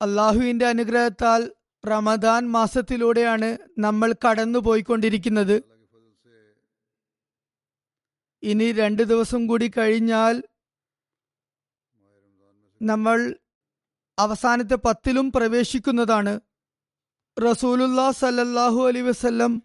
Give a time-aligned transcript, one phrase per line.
[0.00, 1.52] അള്ളാഹുവിന്റെ അനുഗ്രഹത്താൽ
[1.84, 5.56] റമദാൻ മാസത്തിലൂടെയാണ് നമ്മൾ കടന്നു പോയിക്കൊണ്ടിരിക്കുന്നത്
[8.42, 10.42] ഇനി രണ്ട് ദിവസം കൂടി കഴിഞ്ഞാൽ
[12.80, 13.18] നമ്മൾ
[14.18, 16.40] അവസാനത്തെ പത്തിലും പ്രവേശിക്കുന്നതാണ്.
[17.36, 19.62] റസൂലുല്ലാ സല്ലല്ലാഹു അലൈ വസ്ല്ലം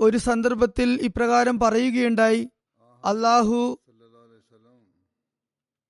[0.00, 2.48] ഒരു സന്ദർഭത്തിൽ ഇപ്രകാരം പറയുകയുണ്ടായി.
[3.04, 3.60] അള്ളാഹു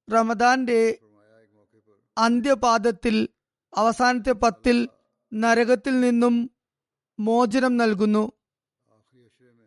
[0.08, 0.98] റമദാന്റെ
[2.17, 3.28] അന്ത്യപാദത്തിൽ
[3.77, 4.77] അവസാനത്തെ പത്തിൽ
[5.33, 6.35] നരകത്തിൽ നിന്നും
[7.19, 8.25] മോചനം നൽകുന്നു.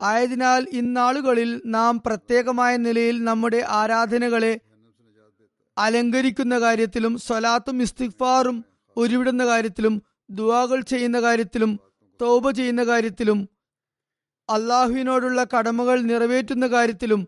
[0.02, 4.54] ആയതിനാൽ ഇന്നാളുകളിൽ നാം പ്രത്യേകമായ നിലയിൽ നമ്മുടെ ആരാധനകളെ
[5.78, 8.58] അലങ്കരിക്കുന്ന കാര്യത്തിലും സ്വലാത്തും ഇസ്തിഫാറും
[8.98, 9.96] ഉരുവിടുന്ന കാര്യത്തിലും
[10.30, 11.72] ദുവാകൾ ചെയ്യുന്ന കാര്യത്തിലും
[12.20, 13.40] തോപ ചെയ്യുന്ന കാര്യത്തിലും
[14.50, 17.22] അള്ളാഹുവിനോടുള്ള കടമകൾ നിറവേറ്റുന്ന കാര്യത്തിലും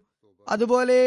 [0.48, 1.00] അതുപോലെ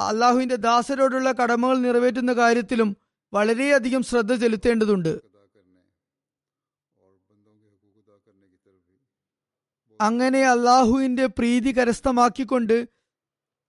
[0.00, 2.90] അള്ളാഹുവിന്റെ ദാസരോടുള്ള കടമകൾ നിറവേറ്റുന്ന കാര്യത്തിലും
[3.32, 5.12] വളരെയധികം ശ്രദ്ധ ചെലുത്തേണ്ടതുണ്ട്.
[10.00, 12.88] അങ്ങനെ അള്ളാഹുവിന്റെ പ്രീതി കരസ്ഥമാക്കിക്കൊണ്ട്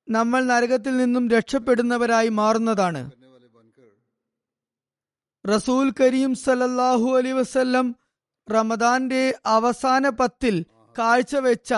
[0.07, 3.01] നമ്മൾ നരകത്തിൽ നിന്നും രക്ഷപ്പെടുന്നവരായി മാറുന്നതാണ്.
[5.45, 7.95] റസൂൽ കരീം സലല്ലാഹു അലൈ വസ്ല്ലം
[8.47, 10.55] റമദാന്റെ അവസാന പത്തിൽ
[10.95, 11.73] കാഴ്ചവെച്ച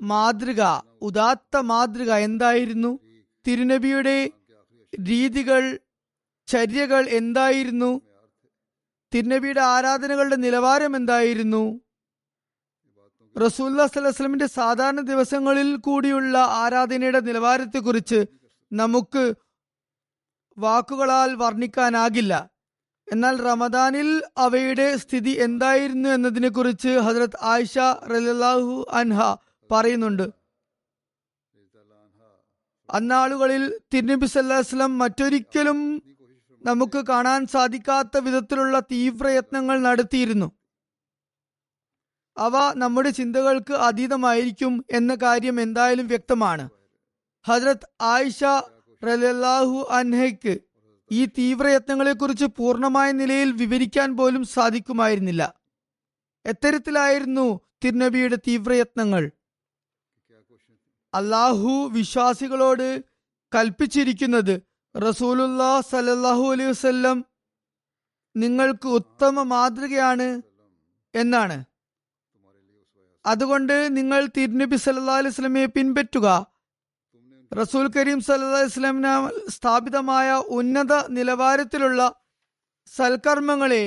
[0.00, 0.62] മാതൃക
[1.02, 2.98] ഉദാത്ത മാതൃക എന്തായിരുന്നു?
[3.46, 4.18] തിരുനബിയുടെ
[5.08, 5.62] രീതികൾ
[6.50, 8.00] ചര്യകൾ എന്തായിരുന്നു?
[9.14, 11.80] തിരുനബിയുടെ ആരാധനകളുടെ നിലവാരം എന്തായിരുന്നു?
[13.38, 18.24] റസൂല്ലാ സ്വലമിന്റെ സാധാരണ ദിവസങ്ങളിൽ കൂടിയുള്ള ആരാധനയുടെ നിലവാരത്തെക്കുറിച്ച്
[18.72, 19.34] നമുക്ക്
[20.58, 22.50] വാക്കുകളാൽ വർണിക്കാനാകില്ല.
[23.12, 27.78] എന്നാൽ റമദാനിൽ അവയുടെ സ്ഥിതി എന്തായിരുന്നു എന്നതിനെ കുറിച്ച് ഹജരത് ആയിഷ
[28.12, 29.36] റലാഹു അൻഹ
[29.70, 30.26] പറയുന്നുണ്ട്.
[32.90, 36.02] അന്നാളുകളിൽ തിരുനബി സല്ലാഹുസ്ലം മറ്റൊരിക്കലും
[36.62, 40.52] നമുക്ക് കാണാൻ സാധിക്കാത്ത വിധത്തിലുള്ള തീവ്രയത്നങ്ങൾ നടത്തിയിരുന്നു.
[42.38, 46.70] അവ നമ്മുടെ ചിന്തകൾക്ക് അതീതമായിരിക്കും എന്ന കാര്യം എന്തായാലും വ്യക്തമാണ്.
[47.46, 48.44] ഹജ്രത് ആയിഷ
[49.04, 50.60] റലാഹു അൻഹയ്ക്ക്
[51.12, 55.54] ഈ തീവ്രയത്നങ്ങളെ കുറിച്ച് പൂർണമായ നിലയിൽ വിവരിക്കാൻ പോലും സാധിക്കുമായിരുന്നില്ല.
[56.46, 59.30] എത്തരത്തിലായിരുന്നു തിരുനബിയുടെ തീവ്രയത്നങ്ങൾ.
[61.14, 63.00] അള്ളാഹു വിശ്വാസികളോട്
[63.54, 67.18] കൽപ്പിച്ചിരിക്കുന്നത് റസൂലുല്ലാ സലല്ലാഹു അലൈഹി വസ്ല്ലം
[68.36, 70.28] നിങ്ങൾക്ക് ഉത്തമ മാതൃകയാണ്
[71.14, 71.56] എന്നാണ്.
[73.26, 76.28] അതുകൊണ്ട് നിങ്ങൾ തിരുനബി സല്ലാ അലൈഹി സ്വലമയെ പിൻപറ്റുക.
[77.52, 79.08] റസൂൽ കരീം സല്ലാ വസ്ലമിന
[79.54, 82.00] സ്ഥാപിതമായ ഉന്നത നിലവാരത്തിലുള്ള
[82.86, 83.84] സൽക്കർമ്മങ്ങളെ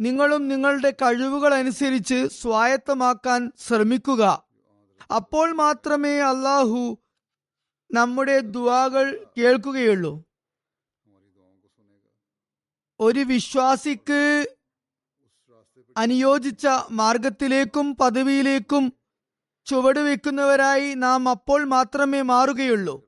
[0.00, 4.22] നിങ്ങളും നിങ്ങളുടെ കഴിവുകൾ അനുസരിച്ച് സ്വായത്തമാക്കാൻ ശ്രമിക്കുക.
[5.18, 6.80] അപ്പോൾ മാത്രമേ അള്ളാഹു
[7.90, 10.24] നമ്മുടെ ദുവാകൾ കേൾക്കുകയുള്ളൂ.
[13.00, 14.46] ഒരു വിശ്വാസിക്ക്
[15.96, 18.92] അനുയോജിച്ച മാർഗത്തിലേക്കും പദവിയിലേക്കും
[19.66, 23.06] ചുവടുവെക്കുന്നവരായി നാം അപ്പോൾ മാത്രമേ മാറുകയുള്ളൂ.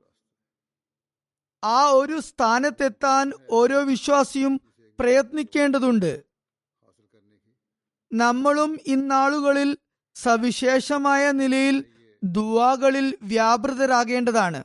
[1.65, 4.61] ആ ഒരു സ്ഥാനത്തെത്താൻ ഓരോ വിശ്വാസിയും
[5.01, 6.25] പ്രയത്നിക്കേണ്ടതുണ്ട്.
[8.13, 9.77] നമ്മളും ഇന്നാളുകളിൽ
[10.15, 14.61] സവിശേഷമായ നിലയിൽ ദുവാകളിൽ വ്യാപൃതരാകേണ്ടതാണ്.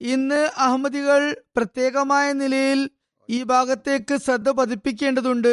[0.00, 1.22] ഇന്ന് അഹമ്മദികൾ
[1.56, 2.90] പ്രത്യേകമായ നിലയിൽ
[3.28, 5.52] ഈ ഭാഗത്തേക്ക് ശ്രദ്ധ പതിപ്പിക്കേണ്ടതുണ്ട്.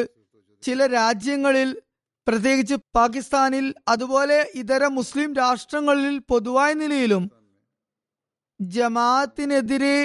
[0.64, 1.82] ചില രാജ്യങ്ങളിൽ
[2.28, 7.24] പ്രത്യേകിച്ച് പാകിസ്ഥാനിൽ അതുപോലെ ഇതര മുസ്ലിം രാഷ്ട്രങ്ങളിൽ പൊതുവായ നിലയിലും
[8.62, 9.98] ജമാഅത്തിനെതിരെ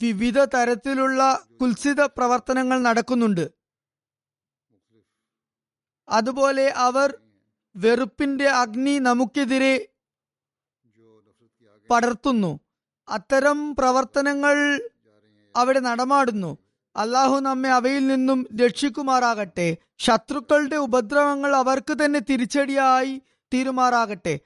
[0.00, 1.20] വിവിധ തരത്തിലുള്ള
[1.60, 3.44] കുൽസിത പ്രവർത്തനങ്ങൾ നടക്കുന്നുണ്ട്.
[6.08, 7.14] അതുപോലെ അവർ
[7.76, 9.88] വെറുപ്പിന്റെ അഗ്നി നമുക്കെതിരെ
[11.90, 12.60] പടർത്തുന്നു.
[13.08, 14.80] അത്തരം പ്രവർത്തനങ്ങൾ
[15.56, 16.58] അവിടെ നടമാടുന്നു.
[16.96, 19.76] അള്ളാഹു നമ്മെ അവയിൽ നിന്നും രക്ഷിക്കുമാറാകട്ടെ.
[19.98, 23.22] ശത്രുക്കളുടെ ഉപദ്രവങ്ങൾ അവർക്ക് തന്നെ തിരിച്ചടിയായി
[23.54, 24.40] തീരുമാറാകട്ടെ.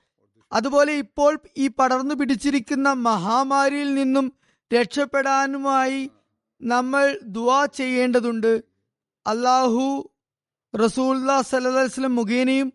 [0.52, 4.32] അതുപോലെ ഇപ്പോൾ ഈ പടർന്നു പിടിച്ചിരിക്കുന്ന മഹാമാരിയിൽ നിന്നും
[4.74, 6.10] രക്ഷപ്പെടാനുമായി
[6.62, 8.62] നമ്മൾ ദുവാ ചെയ്യേണ്ടതുണ്ട്.
[9.26, 10.11] അള്ളാഹു
[10.74, 12.72] റസൂല്ലാ സല്ലാസ്ലം മുഖേനയും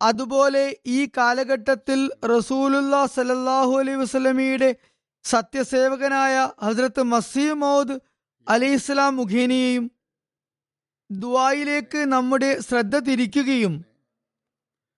[0.00, 4.76] അതുപോലെ ഈ കാലഘട്ടത്തിൽ റസൂലുല്ലാ സലല്ലാഹു അലൈഹി വസ്ലമിയുടെ
[5.24, 8.00] സത്യസേവകനായ ഹസ്രത്ത് മസീമോദ്
[8.46, 9.90] അലി ഇസ്ലാം മുഖേനയെയും
[11.10, 13.84] ദുബായിലേക്ക് നമ്മുടെ ശ്രദ്ധ തിരിക്കുകയും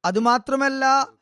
[0.04, 1.12] അതുമാത്രമല്ല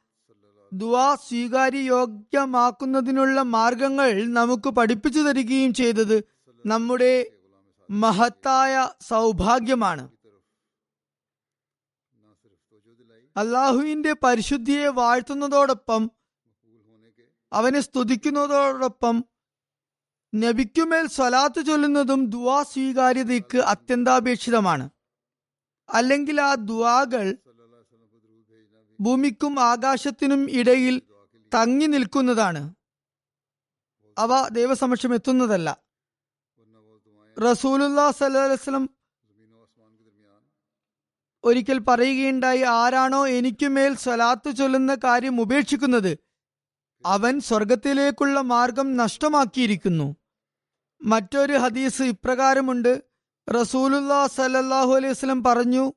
[0.73, 6.25] ദുവാ സ്വീകാര്യയോഗ്യമാക്കുന്നതിനുള്ള മാർഗങ്ങൾ നമുക്ക് പഠിപ്പിച്ചു തരികയും ചെയ്തത്
[6.65, 7.27] നമ്മുടെ
[7.89, 10.20] മഹത്തായ സൗഭാഗ്യമാണ്.
[13.37, 16.11] അള്ളാഹുവിന്റെ പരിശുദ്ധിയെ വാഴ്ത്തുന്നതോടൊപ്പം
[17.53, 19.25] അവനെ സ്തുതിക്കുന്നതോടൊപ്പം
[20.35, 24.91] നബിക്കുമേൽ സ്വലാത്ത് ചൊല്ലുന്നതും ദുവാ സ്വീകാര്യതയ്ക്ക് അത്യന്താപേക്ഷിതമാണ്.
[25.91, 27.39] അല്ലെങ്കിൽ ആ ദുവാകൾ
[29.01, 31.03] ഭൂമിക്കും ആകാശത്തിനും ഇടയിൽ
[31.55, 32.75] തങ്ങി നിൽക്കുന്നതാണ്.
[34.19, 35.79] അവ ദൈവസമക്ഷം എത്തുന്നതല്ല.
[37.51, 38.91] റസൂലുല്ലാ സല്ലാസ്ലം
[41.45, 46.19] ഒരിക്കൽ പറയുകയുണ്ടായി ആരാണോ എനിക്കുമേൽ സ്വലാത്ത് ചൊല്ലുന്ന കാര്യം ഉപേക്ഷിക്കുന്നത്?
[47.07, 50.17] അവൻ സ്വർഗത്തിലേക്കുള്ള മാർഗം നഷ്ടമാക്കിയിരിക്കുന്നു.
[51.03, 53.03] മറ്റൊരു ഹദീസ് ഇപ്രകാരമുണ്ട്.
[53.49, 55.93] റസൂലുല്ലാ സല്ലാഹു അലൈഹി വസ്ലം പറഞ്ഞു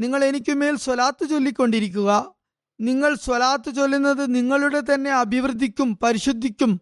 [0.00, 2.34] നിങ്ങൾ എനിക്കുമേൽ സ്വലാത്ത് ചൊല്ലിക്കൊണ്ടിരിക്കുക.
[2.80, 6.80] നിങ്ങൾ സ്വലാത്ത് ചൊല്ലുന്നത് നിങ്ങളുടെ തന്നെ അഭിവൃദ്ധിക്കും പരിശുദ്ധിക്കും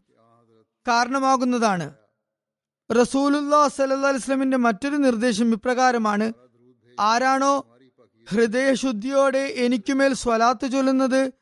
[0.88, 1.94] കാരണമാകുന്നതാണ്.
[2.92, 6.32] റസൂലുല്ലാ സല്ലാ വസ്ലമിന്റെ മറ്റൊരു നിർദ്ദേശം ഇപ്രകാരമാണ്
[7.00, 7.78] ആരാണോ
[8.30, 11.32] ഹൃദയശുദ്ധിയോടെ എനിക്കുമേൽ സ്വലാത്ത് ചൊല്ലുന്നത്?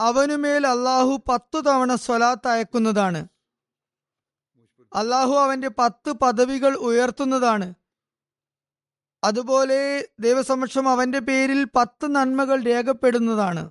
[0.00, 3.28] അവനുമേൽ അള്ളാഹു പത്തു തവണ സ്വലാത്ത് അയക്കുന്നതാണ്.
[4.94, 7.74] അള്ളാഹു അവന്റെ പത്ത് പദവികൾ ഉയർത്തുന്നതാണ്.
[9.24, 13.70] അതുപോലെ ദൈവസമക്ഷം അവന്റെ പേരിൽ പത്ത് നന്മകൾ രേഖപ്പെടുന്നതാണ്.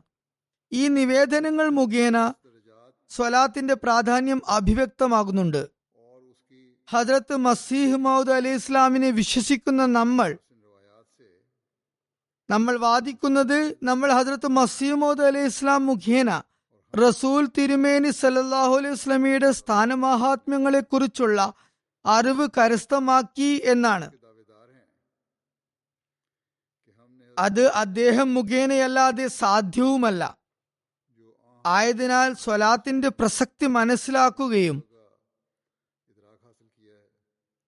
[0.71, 2.33] ഈ നിവേദനങ്ങൾ മുഖേന
[3.09, 5.76] സ്വലാത്തിന്റെ പ്രാധാന്യം അഭിവ്യക്തമാകുന്നുണ്ട്.
[6.89, 10.29] ഹജ്രത്ത് മസീഹ് മൗദ് അലി ഇസ്ലാമിനെ വിശ്വസിക്കുന്ന നമ്മൾ
[12.49, 16.29] നമ്മൾ വാദിക്കുന്നത് നമ്മൾ ഹജ്രത്ത് മസീഹ് മൗദ് അലി ഇസ്ലാം മുഖേന
[16.93, 21.39] റസൂൽ തിരുമേനി സല്ലാഹു അലൈഹി ഇസ്ലാമിയുടെ സ്ഥാനമാഹാത്മ്യങ്ങളെ കുറിച്ചുള്ള
[22.05, 24.07] അറിവ് കരസ്ഥമാക്കി എന്നാണ്.
[27.37, 30.23] അത് അദ്ദേഹം മുഖേനയല്ലാതെ സാധ്യവുമല്ല.
[31.65, 34.77] ആയതിനാൽ സ്വലാത്തിന്റെ പ്രസക്തി മനസ്സിലാക്കുകയും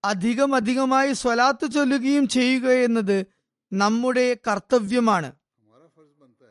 [0.04, 3.26] അധികം അധികമായി സ്വലാത്ത് ചൊല്ലുകയും ചെയ്യുക എന്നത്
[3.74, 5.32] നമ്മുടെ കർത്തവ്യമാണ്.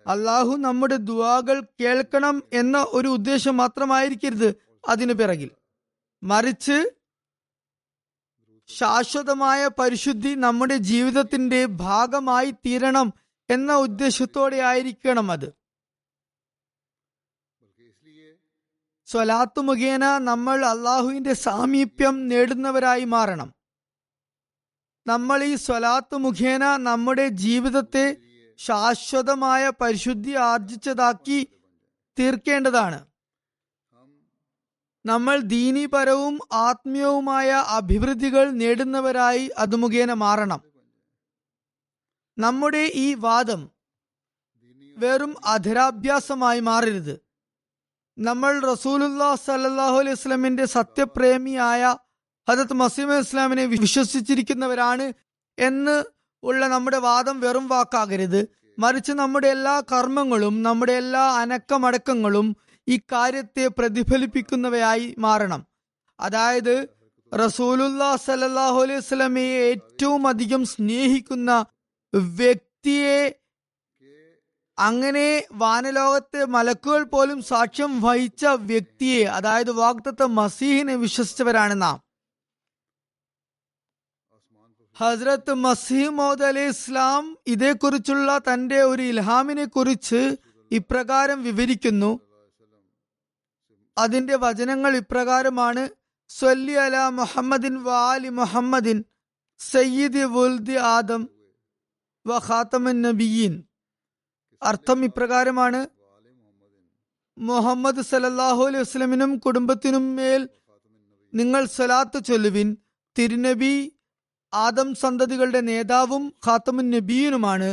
[0.07, 4.55] അള്ളാഹു നമ്മുടെ ദുവാകൾ കേൾക്കണം എന്ന ഒരു ഉദ്ദേശം മാത്രമായിരിക്കരുത്
[4.89, 5.51] അതിനു പിറകിൽ.
[6.23, 6.95] മറിച്ച്
[8.69, 13.13] ശാശ്വതമായ പരിശുദ്ധി നമ്മുടെ ജീവിതത്തിന്റെ ഭാഗമായി തീരണം
[13.51, 15.58] എന്ന ഉദ്ദേശത്തോടെ ആയിരിക്കണം അത്.
[19.09, 23.55] സ്വലാത്ത് മുഖേന നമ്മൾ അള്ളാഹുവിന്റെ സാമീപ്യം നേടുന്നവരായി മാറണം.
[25.07, 28.17] നമ്മൾ ഈ സ്വലാത്തു മുഖേന നമ്മുടെ ജീവിതത്തെ
[28.57, 31.49] ശാശ്വതമായ പരിശുദ്ധി ആർജിച്ചതാക്കി
[32.19, 33.07] തീർക്കേണ്ടതാണ്.
[35.07, 40.61] നമ്മൾ ദീനീപരവും ആത്മീയവുമായ അഭിവൃദ്ധികൾ നേടുന്നവരായി അത് മുഖേന മാറണം.
[42.39, 43.71] നമ്മുടെ ഈ വാദം
[44.97, 47.28] വെറും അധരാഭ്യാസമായി മാറരുത്.
[48.19, 51.83] നമ്മൾ റസൂലുല്ലാ സല്ലാഹു അലൈഹി വസ്ലമിന്റെ സത്യപ്രേമിയായ
[52.49, 55.07] ഹജത് മസീമ ഇസ്ലാമിനെ വിശ്വസിച്ചിരിക്കുന്നവരാണ്
[55.59, 55.97] എന്ന്
[56.43, 58.41] ഉള്ള നമ്മുടെ വാദം വെറും വാക്കാകരുത്.
[58.79, 62.57] മറിച്ച് നമ്മുടെ എല്ലാ കർമ്മങ്ങളും നമ്മുടെ എല്ലാ അനക്കമടക്കങ്ങളും
[62.89, 65.63] ഈ കാര്യത്തെ പ്രതിഫലിപ്പിക്കുന്നവയായി മാറണം.
[66.19, 66.75] അതായത്
[67.33, 71.51] റസൂലുല്ലാ സല്ലാഹു അലൈഹി സ്വലമയെ ഏറ്റവും അധികം സ്നേഹിക്കുന്ന
[72.39, 73.19] വ്യക്തിയെ
[74.79, 82.03] അങ്ങനെ വാനലോകത്ത് മലക്കുകൾ പോലും സാക്ഷ്യം വഹിച്ച വ്യക്തിയെ അതായത് വാഗ്ദത്ത മസീഹിനെ വിശ്വസിച്ചവരാണ് നാം.
[84.97, 90.37] ഹസ്രത്ത് മസീഹ് മോദ് അലി ഇസ്ലാം ഇതേക്കുറിച്ചുള്ള തന്റെ ഒരു ഇൽഹാമിനെ കുറിച്ച്
[90.71, 92.21] ഇപ്രകാരം വിവരിക്കുന്നു.
[93.99, 95.89] അതിന്റെ വചനങ്ങൾ ഇപ്രകാരമാണ്
[96.29, 99.05] സൊല്ലി അല മുഹമ്മദിൻ വാലി മുഹമ്മദിൻ
[99.59, 101.29] സയ്യിദ് ആദം
[102.27, 102.39] വ
[103.01, 103.68] നബിയീൻ.
[104.63, 105.81] അർത്ഥം ഇപ്രകാരമാണ്.
[107.39, 110.49] മുഹമ്മദ് സലല്ലാഹു അലൈഹി വസ്ലമിനും കുടുംബത്തിനും മേൽ
[111.33, 112.77] നിങ്ങൾ സലാത്ത് ചൊല്ലുവിൻ.
[113.19, 113.75] തിരുനബി
[114.55, 117.69] ആദം സന്തതികളുടെ നേതാവും ഖാത്തമുൻ നബീനുമാണ്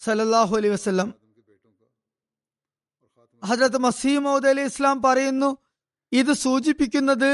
[0.00, 1.08] സലല്ലാഹു അലൈഹി വസ്ലം
[3.42, 5.50] ഹജരത് മസീമോദ് അലൈഹി ഇസ്ലാം പറയുന്നു
[6.12, 7.32] ഇത് സൂചിപ്പിക്കുന്നത്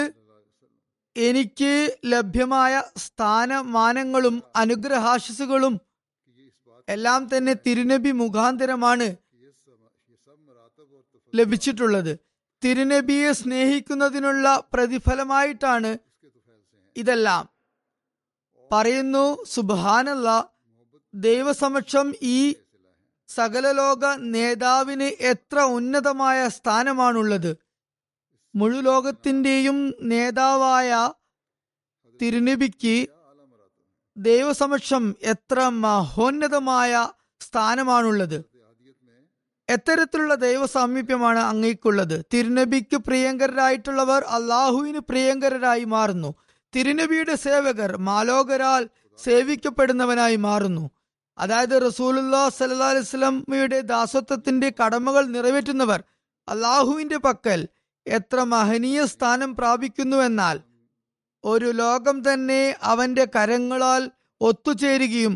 [1.16, 1.72] എനിക്ക്
[2.04, 5.74] ലഭ്യമായ സ്ഥാനമാനങ്ങളും അനുഗ്രഹാശിസുകളും
[6.88, 9.16] എല്ലാം തന്നെ തിരുനബി മുഖാന്തരമാണ്
[11.34, 12.18] ലഭിച്ചിട്ടുള്ളത്.
[12.64, 15.98] തിരുനബിയെ സ്നേഹിക്കുന്നതിനുള്ള പ്രതിഫലമായിട്ടാണ്
[16.96, 17.48] ഇതെല്ലാം.
[18.72, 20.52] പറയുന്നു സുബാനല്ല
[21.14, 22.54] ദൈവസമക്ഷം ഈ
[23.28, 27.56] സകല ലോക നേതാവിന് എത്ര ഉന്നതമായ സ്ഥാനമാണുള്ളത്.
[28.54, 31.12] മുഴുലോകത്തിന്റെയും നേതാവായ
[32.22, 33.11] തിരുനബിക്ക്
[34.16, 37.08] ദൈവസമക്ഷം എത്ര മഹോന്നതമായ
[37.40, 38.44] സ്ഥാനമാണുള്ളത്.
[39.68, 42.24] എത്തരത്തിലുള്ള ദൈവ സാമീപ്യമാണ് അങ്ങേക്കുള്ളത്.
[42.34, 46.34] തിരുനബിക്ക് പ്രിയങ്കരായിട്ടുള്ളവർ അള്ളാഹുവിന് പ്രിയങ്കരായി മാറുന്നു.
[46.76, 48.88] തിരുനബിയുടെ സേവകർ മാലോകരാൽ
[49.24, 50.90] സേവിക്കപ്പെടുന്നവനായി മാറുന്നു.
[51.38, 56.02] അതായത് റസൂലുല്ലാ സല്ലാ ദാസത്വത്തിന്റെ കടമകൾ നിറവേറ്റുന്നവർ
[56.48, 57.68] അള്ളാഹുവിന്റെ പക്കൽ
[58.06, 60.60] എത്ര മഹനീയ സ്ഥാനം പ്രാപിക്കുന്നുവെന്നാൽ
[61.44, 64.02] ഒരു ലോകം തന്നെ അവന്റെ കരങ്ങളാൽ
[64.40, 65.34] ഒത്തുചേരുകയും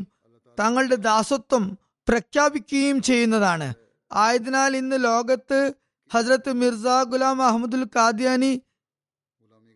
[0.59, 1.65] തങ്ങളുടെ ദാസത്വം
[2.09, 3.69] പ്രഖ്യാപിക്കുകയും ചെയ്യുന്നതാണ്.
[4.11, 5.59] ആയതിനാൽ ഇന്ന് ലോകത്ത്
[6.11, 8.53] ഹസ്രത്ത് മിർസ ഗുലാം അഹമ്മദുൽ കാദ്യാനി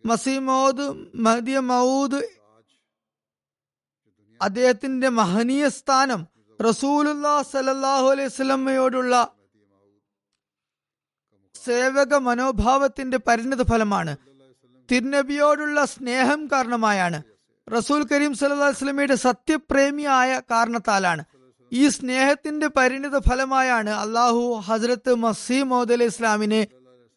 [0.04, 0.84] മസീമോദ്
[1.24, 2.20] മഹദിയ മൗദ്
[4.40, 6.20] അദ്ദേഹത്തിന്റെ മഹനീയ സ്ഥാനം
[6.60, 8.30] റസൂലുല്ലാ സലല്ലാഹു അലൈഹി
[11.54, 14.12] സേവക മനോഭാവത്തിന്റെ പരിണിത ഫലമാണ്
[14.90, 17.22] തിരുനബിയോടുള്ള സ്നേഹം കാരണമായാണ്.
[17.72, 21.24] റസൂൽ കരീം സല്ലാ വസ്ലമയുടെ സത്യപ്രേമിയായ കാരണത്താലാണ്.
[21.72, 26.66] ഈ സ്നേഹത്തിന്റെ പരിണിത ഫലമായാണ് അള്ളാഹു ഹസ്രത്ത് മസീമോദ് അലൈഹി ഇസ്ലാമിനെ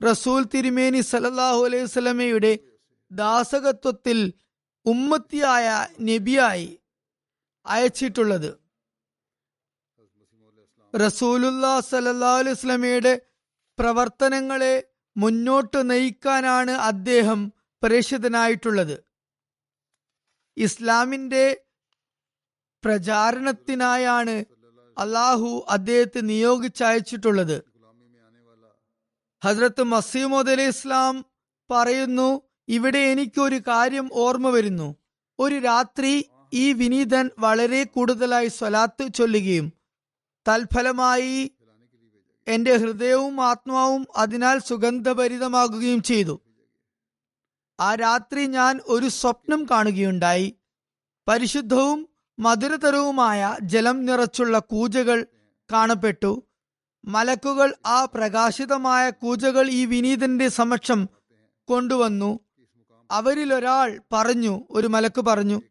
[0.03, 2.59] റസൂൽ തിരുമേനി സലല്ലാഹു അലൈഹി സ്വലമയുടെ
[3.11, 4.33] ദാസകത്വത്തിൽ
[4.85, 6.79] ഉമ്മത്തിയായ നബിയായി
[7.65, 8.49] അയച്ചിട്ടുള്ളത്.
[10.95, 13.21] റസൂലുല്ലാ സലല്ലാ അലൈഹി സ്വലമയുടെ
[13.79, 14.83] പ്രവർത്തനങ്ങളെ
[15.17, 17.53] മുന്നോട്ട് നയിക്കാനാണ് അദ്ദേഹം
[17.83, 19.03] പ്രേക്ഷിതനായിട്ടുള്ളത്
[20.57, 21.61] ഇസ്ലാമിന്റെ
[22.83, 24.45] പ്രചാരണത്തിനായാണ്
[24.97, 27.63] അള്ളാഹു അദ്ദേഹത്തെ നിയോഗിച്ചയച്ചിട്ടുള്ളത്.
[29.43, 31.25] ഹസ്രത്ത് മസീമോദ് അലി ഇസ്ലാം
[31.71, 34.95] പറയുന്നു ഇവിടെ എനിക്കൊരു കാര്യം ഓർമ്മ വരുന്നു.
[35.39, 39.73] ഒരു രാത്രി ഈ വിനീതൻ വളരെ കൂടുതലായി സ്വലാത്ത് ചൊല്ലുകയും
[40.47, 41.51] തൽഫലമായി
[42.47, 46.41] എന്റെ ഹൃദയവും ആത്മാവും അതിനാൽ സുഗന്ധഭരിതമാകുകയും ചെയ്തു.
[47.83, 50.47] ആ രാത്രി ഞാൻ ഒരു സ്വപ്നം കാണുകയുണ്ടായി.
[51.27, 51.99] പരിശുദ്ധവും
[52.39, 55.19] മധുരതരവുമായ ജലം നിറച്ചുള്ള കൂജകൾ
[55.69, 56.31] കാണപ്പെട്ടു.
[57.05, 61.01] മലക്കുകൾ ആ പ്രകാശിതമായ കൂജകൾ ഈ വിനീതന്റെ സമക്ഷം
[61.69, 62.31] കൊണ്ടുവന്നു.
[63.11, 65.61] അവരിൽ ഒരാൾ പറഞ്ഞു ഒരു മലക്ക് പറഞ്ഞു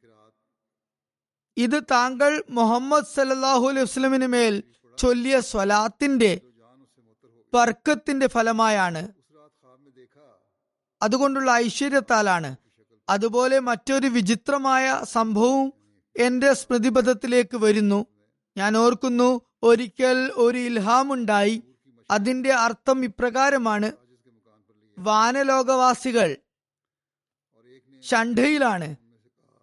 [1.56, 4.54] ഇത് താങ്കൾ മുഹമ്മദ് സല്ലാഹു അലൈഹി വസ്ലമിന് മേൽ
[4.98, 6.32] ചൊല്ലിയ സ്വലാത്തിന്റെ
[7.54, 9.02] വർക്കത്തിന്റെ ഫലമായാണ്.
[11.02, 12.56] അതുകൊണ്ടുള്ള ഐശ്വര്യത്താലാണ്.
[13.08, 15.72] അതുപോലെ മറ്റൊരു വിചിത്രമായ സംഭവവും
[16.16, 18.06] എന്റെ സ്മൃതിപഥത്തിലേക്ക് വരുന്നു.
[18.56, 21.62] ഞാൻ ഓർക്കുന്നു ഒരിക്കൽ ഒരു ഇൽഹാമുണ്ടായി.
[22.10, 23.92] അതിന്റെ അർത്ഥം ഇപ്രകാരമാണ്.
[24.98, 26.36] വാനലോകവാസികൾ
[28.02, 28.96] ഷണ്ഠയിലാണ്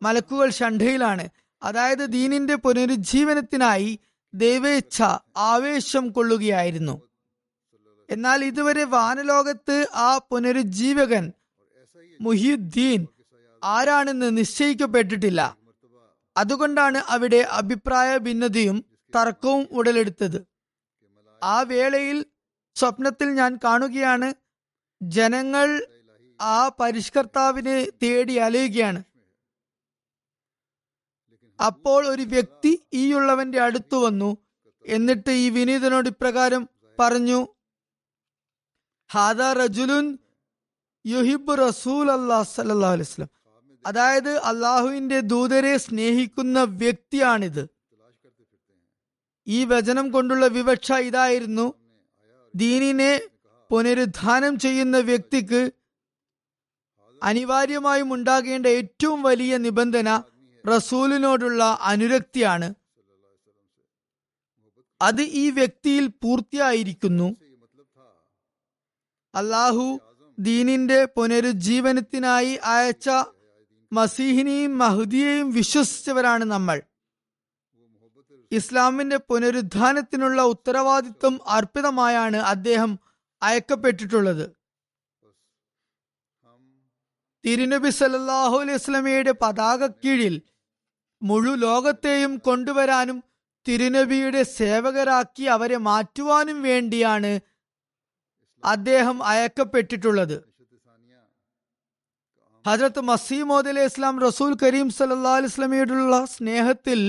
[0.02, 1.30] മലക്കുകൾ ഷണ്ഠയിലാണ്
[1.64, 4.00] അതായത് ദീനിന്റെ പുനരുജ്ജീവനത്തിനായി
[4.34, 5.02] ദൈവേച്ഛ
[5.38, 7.09] ആവേശം കൊള്ളുകയായിരുന്നു.
[8.10, 11.34] എന്നാൽ ഇതുവരെ വാനലോകത്ത് ആ പുനരുജ്ജീവകൻ
[12.22, 13.08] മുഹിയുദ്ദീൻ
[13.64, 15.58] ആരാണെന്ന് നിശ്ചയിക്കപ്പെട്ടിട്ടില്ല.
[16.38, 18.86] അതുകൊണ്ടാണ് അവിടെ അഭിപ്രായ ഭിന്നതയും
[19.16, 20.48] തർക്കവും ഉടലെടുത്തത്.
[21.44, 22.26] ആ വേളയിൽ
[22.76, 24.34] സ്വപ്നത്തിൽ ഞാൻ കാണുകയാണ്.
[25.02, 25.86] ജനങ്ങൾ
[26.42, 29.04] ആ പരിഷ്കർത്താവിനെ തേടി അലയുകയാണ്.
[31.66, 34.38] അപ്പോൾ ഒരു വ്യക്തി ഈയുള്ളവന്റെ അടുത്തു വന്നു.
[34.86, 37.48] എന്നിട്ട് ഈ വിനീതനോട് ഇപ്രകാരം പറഞ്ഞു
[39.14, 40.18] ഹാദ റജുലുൻ
[43.86, 47.70] അതായത് അള്ളാഹുവിന്റെ ദൂതരെ സ്നേഹിക്കുന്ന വ്യക്തിയാണിത്.
[49.48, 51.74] ഈ വചനം കൊണ്ടുള്ള വിവക്ഷ ഇതായിരുന്നു.
[52.56, 53.22] ദീനിനെ
[53.70, 55.72] പുനരുദ്ധാനം ചെയ്യുന്ന വ്യക്തിക്ക്
[57.24, 60.24] അനിവാര്യമായും ഉണ്ടാകേണ്ട ഏറ്റവും വലിയ നിബന്ധന
[60.68, 62.74] റസൂലിനോടുള്ള അനുരക്തിയാണ്.
[65.02, 67.49] അത് ഈ വ്യക്തിയിൽ പൂർത്തിയായിരിക്കുന്നു.
[69.34, 70.00] അള്ളാഹു
[70.38, 73.10] ദീനിന്റെ പുനരുജ്ജീവനത്തിനായി അയച്ച
[73.92, 76.82] മസീഹിനെയും മഹുദിയെയും വിശ്വസിച്ചവരാണ് നമ്മൾ.
[78.52, 82.92] ഇസ്ലാമിന്റെ പുനരുദ്ധാനത്തിനുള്ള ഉത്തരവാദിത്വം അർപ്പിതമായാണ് അദ്ദേഹം
[83.42, 84.46] അയക്കപ്പെട്ടിട്ടുള്ളത്.
[87.44, 90.42] തിരുനബി സല്ലാഹു അലൈഹി സ്വലമയുടെ പതാക കീഴിൽ
[91.22, 93.24] മുഴു ലോകത്തെയും കൊണ്ടുവരാനും
[93.66, 97.32] തിരുനബിയുടെ സേവകരാക്കി അവരെ മാറ്റുവാനും വേണ്ടിയാണ്
[98.64, 100.38] അദ്ദേഹം അയക്കപ്പെട്ടിട്ടുള്ളത്.
[102.66, 107.00] ഹജറത്ത് മസീമോദ് അലൈഹി ഇസ്ലാം റസൂൽ കരീം സല്ലാ അലിസ്ലമിയോടുള്ള സ്നേഹത്തിൽ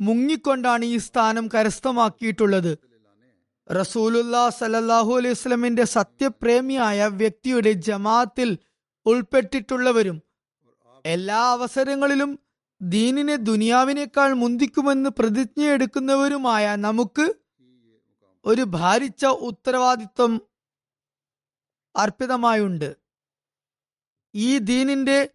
[0.00, 2.72] മുങ്ങിക്കൊണ്ടാണ് ഈ സ്ഥാനം കരസ്ഥമാക്കിയിട്ടുള്ളത്.
[3.68, 8.50] റസൂലുല്ലാ സലല്ലാഹു അലൈഹി സ്വലമിന്റെ സത്യപ്രേമിയായ വ്യക്തിയുടെ ജമാഅത്തിൽ
[9.06, 10.18] ഉൾപ്പെട്ടിട്ടുള്ളവരും
[11.04, 12.30] എല്ലാ അവസരങ്ങളിലും
[12.80, 17.26] ദീനിനെ ദുനിയാവിനേക്കാൾ മുന്തിക്കുമെന്ന് പ്രതിജ്ഞയെടുക്കുന്നവരുമായ നമുക്ക്
[18.44, 20.32] ഒരു ഭാരിച്ച ഉത്തരവാദിത്വം
[21.96, 22.96] അർപ്പിതമായുണ്ട്.
[24.34, 25.28] ഈ ദീനിന്റെ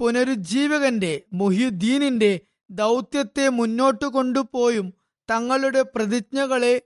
[0.00, 4.94] പുനരുജ്ജീവകന്റെ മുഹ്യുദ്ദീനിന്റെ ദൗത്യത്തെ മുന്നോട്ട് കൊണ്ടുപോയും
[5.30, 6.82] തങ്ങളുടെ പ്രതിജ്ഞകളെ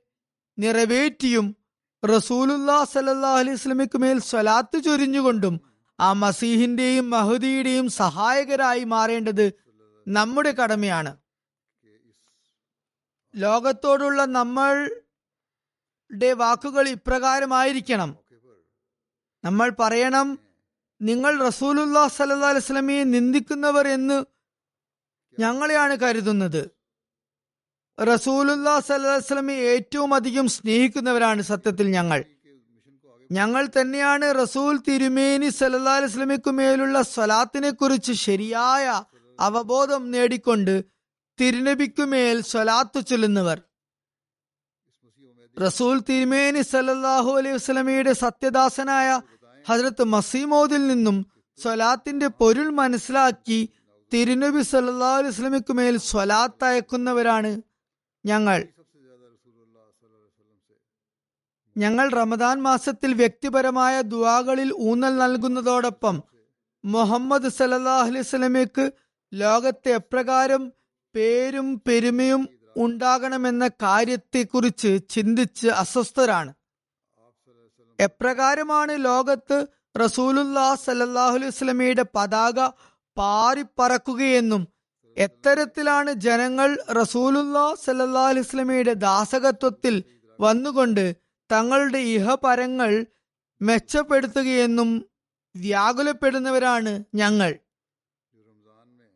[0.59, 1.57] നിറവേറ്റിയും
[2.05, 5.61] റസൂലുല്ലാ സലല്ലാ അലൈഹി മേൽ സ്വലാത്ത് ചൊരിഞ്ഞുകൊണ്ടും
[6.01, 9.53] ആ മസീഹിന്റെയും മഹുദിയുടെയും സഹായകരായി മാറേണ്ടത്
[10.09, 11.17] നമ്മുടെ കടമയാണ്.
[13.35, 18.22] ലോകത്തോടുള്ള നമ്മളുടെ വാക്കുകൾ ഇപ്രകാരമായിരിക്കണം.
[19.45, 20.39] നമ്മൾ പറയണം
[21.03, 24.25] നിങ്ങൾ റസൂലുല്ലാ സല്ലാ അലൈസ്ലമിയെ നിന്ദിക്കുന്നവർ എന്ന്
[25.39, 26.71] ഞങ്ങളെയാണ് കരുതുന്നത്.
[28.01, 32.25] റസൂലുല്ലാ സല്ലാസ്ലമെ ഏറ്റവും അധികം സ്നേഹിക്കുന്നവരാണ് സത്യത്തിൽ ഞങ്ങൾ.
[33.33, 39.05] ഞങ്ങൾ തന്നെയാണ് റസൂൽ തിരുമേനി സല്ലാ അലൈസ്ലമിക്കു മേലുള്ള സ്വലാത്തിനെ കുറിച്ച് ശരിയായ
[39.41, 40.85] അവബോധം നേടിക്കൊണ്ട്
[41.41, 43.63] തിരുനബിക്കുമേൽ സ്വലാത്തു ചൊല്ലുന്നവർ.
[45.57, 49.09] റസൂൽ തിരുമേനി സല്ലാഹു അലൈഹി വസ്ലമയുടെ സത്യദാസനായ
[49.67, 51.17] ഹജറത്ത് മസീമോദിൽ നിന്നും
[51.59, 53.59] സ്വലാത്തിന്റെ പൊരുൾ മനസ്സിലാക്കി
[54.13, 57.51] തിരുനബി സല്ലാ അലൈഹി വസ്ലമിക്ക് മേൽ സ്വലാത്ത് അയക്കുന്നവരാണ്
[58.25, 58.59] ഞങ്ങൾ.
[61.77, 66.17] ഞങ്ങൾ റമദാൻ മാസത്തിൽ വ്യക്തിപരമായ ദുവാകളിൽ ഊന്നൽ നൽകുന്നതോടൊപ്പം
[66.85, 68.85] മുഹമ്മദ് സല്ലാ അലൈഹി സ്വലമയ്ക്ക്
[69.33, 70.63] ലോകത്തെ എപ്രകാരം
[71.15, 72.43] പേരും പെരുമയും
[72.77, 76.53] ഉണ്ടാകണമെന്ന കാര്യത്തെക്കുറിച്ച് ചിന്തിച്ച് അസ്വസ്ഥരാണ്.
[77.99, 79.67] എപ്രകാരമാണ് ലോകത്ത്
[80.01, 82.69] റസൂലുല്ലാ സ്വലമയുടെ പതാക
[83.17, 84.63] പാറിപ്പറക്കുകയെന്നും
[85.17, 90.03] എത്തരത്തിലാണ് ജനങ്ങൾ റസൂലുല്ലാ സല്ലാ അലൈഹി സ്വലമയുടെ ദാസകത്വത്തിൽ
[90.41, 91.17] വന്നുകൊണ്ട്
[91.53, 93.07] തങ്ങളുടെ ഇഹപരങ്ങൾ
[93.61, 94.91] മെച്ചപ്പെടുത്തുകയെന്നും
[95.57, 97.59] വ്യാകുലപ്പെടുന്നവരാണ് ഞങ്ങൾ.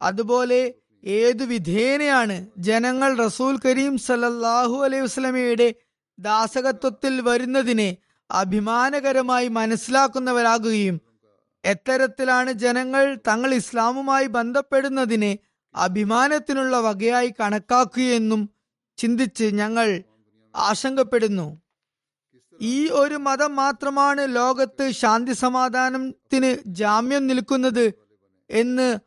[0.02, 0.74] അതുപോലെ
[1.06, 5.74] ഏതു വിധേനയാണ് ജനങ്ങൾ റസൂൽ കരീം സല്ലല്ലാഹു അലൈഹി വസ്ലമയുടെ
[6.18, 7.96] ദാസകത്വത്തിൽ വരുന്നതിനെ
[8.30, 11.00] അഭിമാനകരമായി മനസ്സിലാക്കുന്നവരാകുകയും
[11.64, 15.38] എത്തരത്തിലാണ് ജനങ്ങൾ തങ്ങൾ ഇസ്ലാമുമായി ബന്ധപ്പെടുന്നതിനെ
[15.74, 18.42] അഭിമാനത്തിനുള്ള വകയായി കണക്കാക്കുകയെന്നും
[18.98, 19.88] ചിന്തിച്ച് ഞങ്ങൾ
[20.54, 21.46] ആശങ്കപ്പെടുന്നു.
[22.60, 27.86] ഈ ഒരു മതം മാത്രമാണ് ലോകത്ത് ശാന്തി സമാധാനത്തിന് ജാമ്യം നിൽക്കുന്നത്
[28.50, 28.98] എന്ന്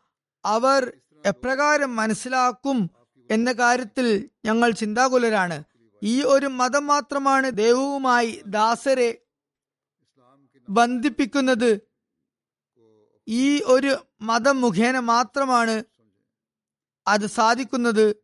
[0.45, 0.81] അവർ
[1.25, 2.89] എപ്രകാരം മനസ്സിലാക്കും
[3.31, 5.63] എന്ന കാര്യത്തിൽ ഞങ്ങൾ ചിന്താകുലരാണ്.
[6.03, 9.17] ഈ ഒരു മതം മാത്രമാണ് ദൈവവുമായി ദാസരെ
[10.69, 11.81] ബന്ധിപ്പിക്കുന്നത്.
[13.27, 15.83] ഈ ഒരു മതം മുഖേന മാത്രമാണ്
[17.07, 18.15] അത് സാധിക്കുന്നത്.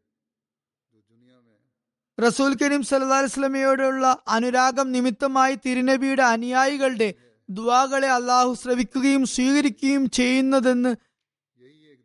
[2.19, 7.13] റസൂൽ കരീം സല്ലാ അനുരാഗം നിമിത്തമായി തിരുനബിയുടെ അനുയായികളുടെ
[7.49, 10.95] ദുവാകളെ അള്ളാഹു ശ്രവിക്കുകയും സ്വീകരിക്കുകയും ചെയ്യുന്നതെന്ന്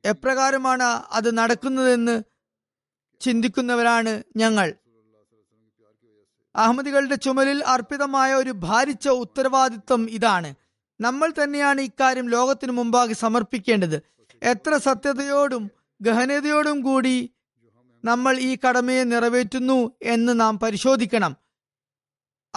[0.05, 2.23] എപ്രകാരമാണ് അത് നടക്കുന്നതെന്ന്
[3.21, 4.75] ചിന്തിക്കുന്നവരാണ് ഞങ്ങൾ.
[6.57, 10.55] അഹമ്മദികളുടെ ചുമലിൽ അർപ്പിതമായ ഒരു ഭാരിച്ച ഉത്തരവാദിത്വം ഇതാണ്.
[11.01, 14.03] നമ്മൾ തന്നെയാണ് ഇക്കാര്യം ലോകത്തിനു മുമ്പാകെ സമർപ്പിക്കേണ്ടത്.
[14.43, 15.71] എത്ര സത്യതയോടും
[16.03, 17.31] ഗഹനതയോടും കൂടി
[18.05, 21.37] നമ്മൾ ഈ കടമയെ നിറവേറ്റുന്നു എന്ന് നാം പരിശോധിക്കണം.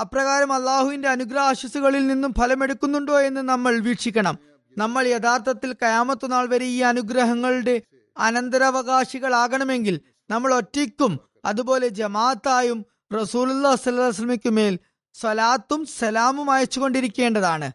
[0.01, 4.52] അപ്രകാരം അള്ളാഹുവിന്റെ അനുഗ്രഹ ആശസ്സുകളിൽ നിന്നും ഫലമെടുക്കുന്നുണ്ടോ എന്ന് നമ്മൾ വീക്ഷിക്കണം.
[4.77, 7.75] നമ്മൾ യഥാർത്ഥത്തിൽ കയാമത്തുനാൾ വരെ ഈ അനുഗ്രഹങ്ങളുടെ
[8.17, 9.95] അനന്തരാവകാശികളാകണമെങ്കിൽ
[10.29, 11.13] നമ്മൾ ഒറ്റയ്ക്കും
[11.45, 12.79] അതുപോലെ ജമാഅത്തായും
[13.13, 14.79] റസൂലുല്ലാ സല്ലാസ്ലമിക്ക് മേൽ
[15.15, 17.67] സ്വലാത്തും സലാമും അയച്ചുകൊണ്ടിരിക്കേണ്ടതാണ്.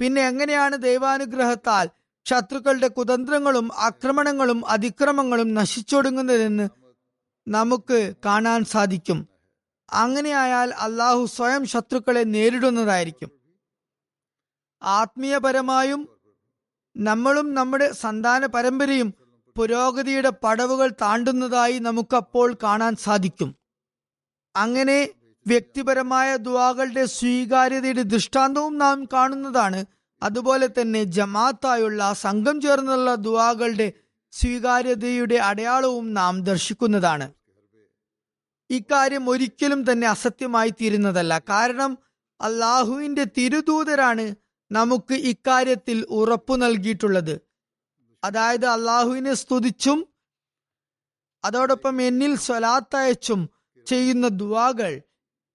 [0.00, 1.86] പിന്നെ എങ്ങനെയാണ് ദൈവാനുഗ്രഹത്താൽ
[2.26, 6.66] ശത്രുക്കളുടെ കുതന്ത്രങ്ങളും ആക്രമണങ്ങളും അതിക്രമങ്ങളും നശിച്ചൊടുങ്ങുന്നതെന്ന്
[7.46, 9.18] നമുക്ക് കാണാൻ സാധിക്കും.
[9.92, 13.30] അങ്ങനെയായാൽ അള്ളാഹു സ്വയം ശത്രുക്കളെ നേരിടുന്നതായിരിക്കും.
[14.82, 16.00] ആത്മീയപരമായും
[16.96, 19.14] നമ്മളും നമ്മുടെ സന്താന പരമ്പരയും
[19.56, 23.56] പുരോഗതിയുടെ പടവുകൾ താണ്ടുന്നതായി നമുക്കപ്പോൾ കാണാൻ സാധിക്കും.
[24.56, 25.08] അങ്ങനെ
[25.46, 29.84] വ്യക്തിപരമായ ദുവാകളുടെ സ്വീകാര്യതയുടെ ദൃഷ്ടാന്തവും നാം കാണുന്നതാണ്.
[30.22, 33.92] അതുപോലെ തന്നെ ജമാത്തായുള്ള സംഘം ചേർന്നുള്ള ദുവാകളുടെ
[34.32, 37.32] സ്വീകാര്യതയുടെ അടയാളവും നാം ദർശിക്കുന്നതാണ്.
[38.70, 41.38] ഇക്കാര്യം ഒരിക്കലും തന്നെ അസത്യമായി തീരുന്നതല്ല.
[41.38, 41.98] കാരണം
[42.40, 47.40] അള്ളാഹുവിന്റെ തിരുദൂതരാണ് നമുക്ക് ഇക്കാര്യത്തിൽ ഉറപ്പു നൽകിയിട്ടുള്ളത്.
[48.24, 50.08] അതായത് അള്ളാഹുവിനെ സ്തുതിച്ചും
[51.44, 53.50] അതോടൊപ്പം എന്നിൽ സ്വലാത്തയച്ചും
[53.86, 55.02] ചെയ്യുന്ന ദുവാകൾ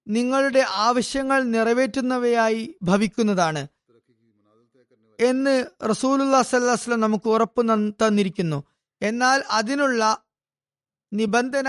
[0.08, 3.68] നിങ്ങളുടെ ആവശ്യങ്ങൾ നിറവേറ്റുന്നവയായി ഭവിക്കുന്നതാണ്
[5.20, 8.64] എന്ന് റസൂലുല്ലാ സല്ലാസ്ലം നമുക്ക് ഉറപ്പ് തന്നിരിക്കുന്നു.
[9.02, 10.24] എന്നാൽ അതിനുള്ള
[11.12, 11.68] നിബന്ധന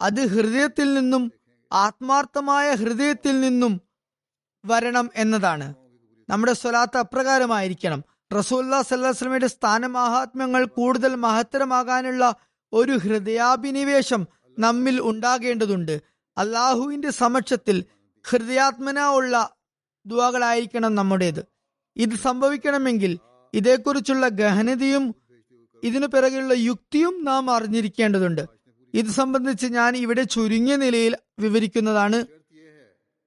[0.00, 1.32] അത് ഹൃദയത്തിൽ നിന്നും
[1.72, 3.80] ആത്മാർത്ഥമായ ഹൃദയത്തിൽ നിന്നും
[4.64, 5.87] വരണം എന്നതാണ്.
[6.30, 8.04] നമ്മുടെ സ്വലാത്ത് അപ്രകാരമായിരിക്കണം.
[8.38, 12.34] റസൂല്ലാ സല്ലാസ്ലമയുടെ സ്ഥാനമാഹാത്മ്യങ്ങൾ കൂടുതൽ മഹത്തരമാകാനുള്ള
[12.72, 14.26] ഒരു ഹൃദയാഭിനിവേശം
[14.58, 16.02] നമ്മിൽ ഉണ്ടാകേണ്ടതുണ്ട്.
[16.38, 17.84] അള്ളാഹുവിന്റെ സമക്ഷത്തിൽ
[18.28, 19.54] ഹൃദയാത്മന ഉള്ള
[20.06, 21.46] ദുവാകളായിരിക്കണം നമ്മുടേത്.
[21.96, 23.18] ഇത് സംഭവിക്കണമെങ്കിൽ
[23.54, 25.14] ഇതേക്കുറിച്ചുള്ള ഗഹനതയും
[25.84, 28.42] ഇതിനു പിറകെയുള്ള യുക്തിയും നാം അറിഞ്ഞിരിക്കേണ്ടതുണ്ട്.
[28.94, 32.26] ഇത് സംബന്ധിച്ച് ഞാൻ ഇവിടെ ചുരുങ്ങിയ നിലയിൽ വിവരിക്കുന്നതാണ്.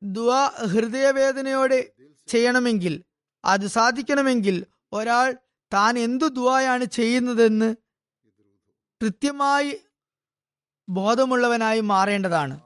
[0.03, 1.89] ദുആ ഹൃദയവേദനയോടെ
[2.31, 3.03] ചെയ്യണമെങ്കിൽ
[3.45, 5.35] അത് സാധിക്കണമെങ്കിൽ ഒരാൾ
[5.73, 7.75] താൻ എന്തു ദുവായാണ് ചെയ്യുന്നതെന്ന്
[9.01, 9.81] കൃത്യമായി
[10.89, 12.59] ബോധമുള്ളവനായി മാറേണ്ടതാണ്.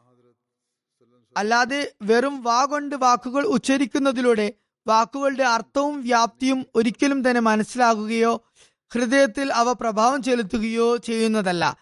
[1.38, 4.54] അല്ലാതെ വെറും വാകൊണ്ട് വാക്കുകൾ ഉച്ചരിക്കുന്നതിലൂടെ
[4.88, 8.42] വാക്കുകളുടെ അർത്ഥവും വ്യാപ്തിയും ഒരിക്കലും തന്നെ മനസ്സിലാകുകയോ
[8.94, 11.78] ഹൃദയത്തിൽ അവ പ്രഭാവം ചെലുത്തുകയോ ചെയ്യുന്നതല്ല.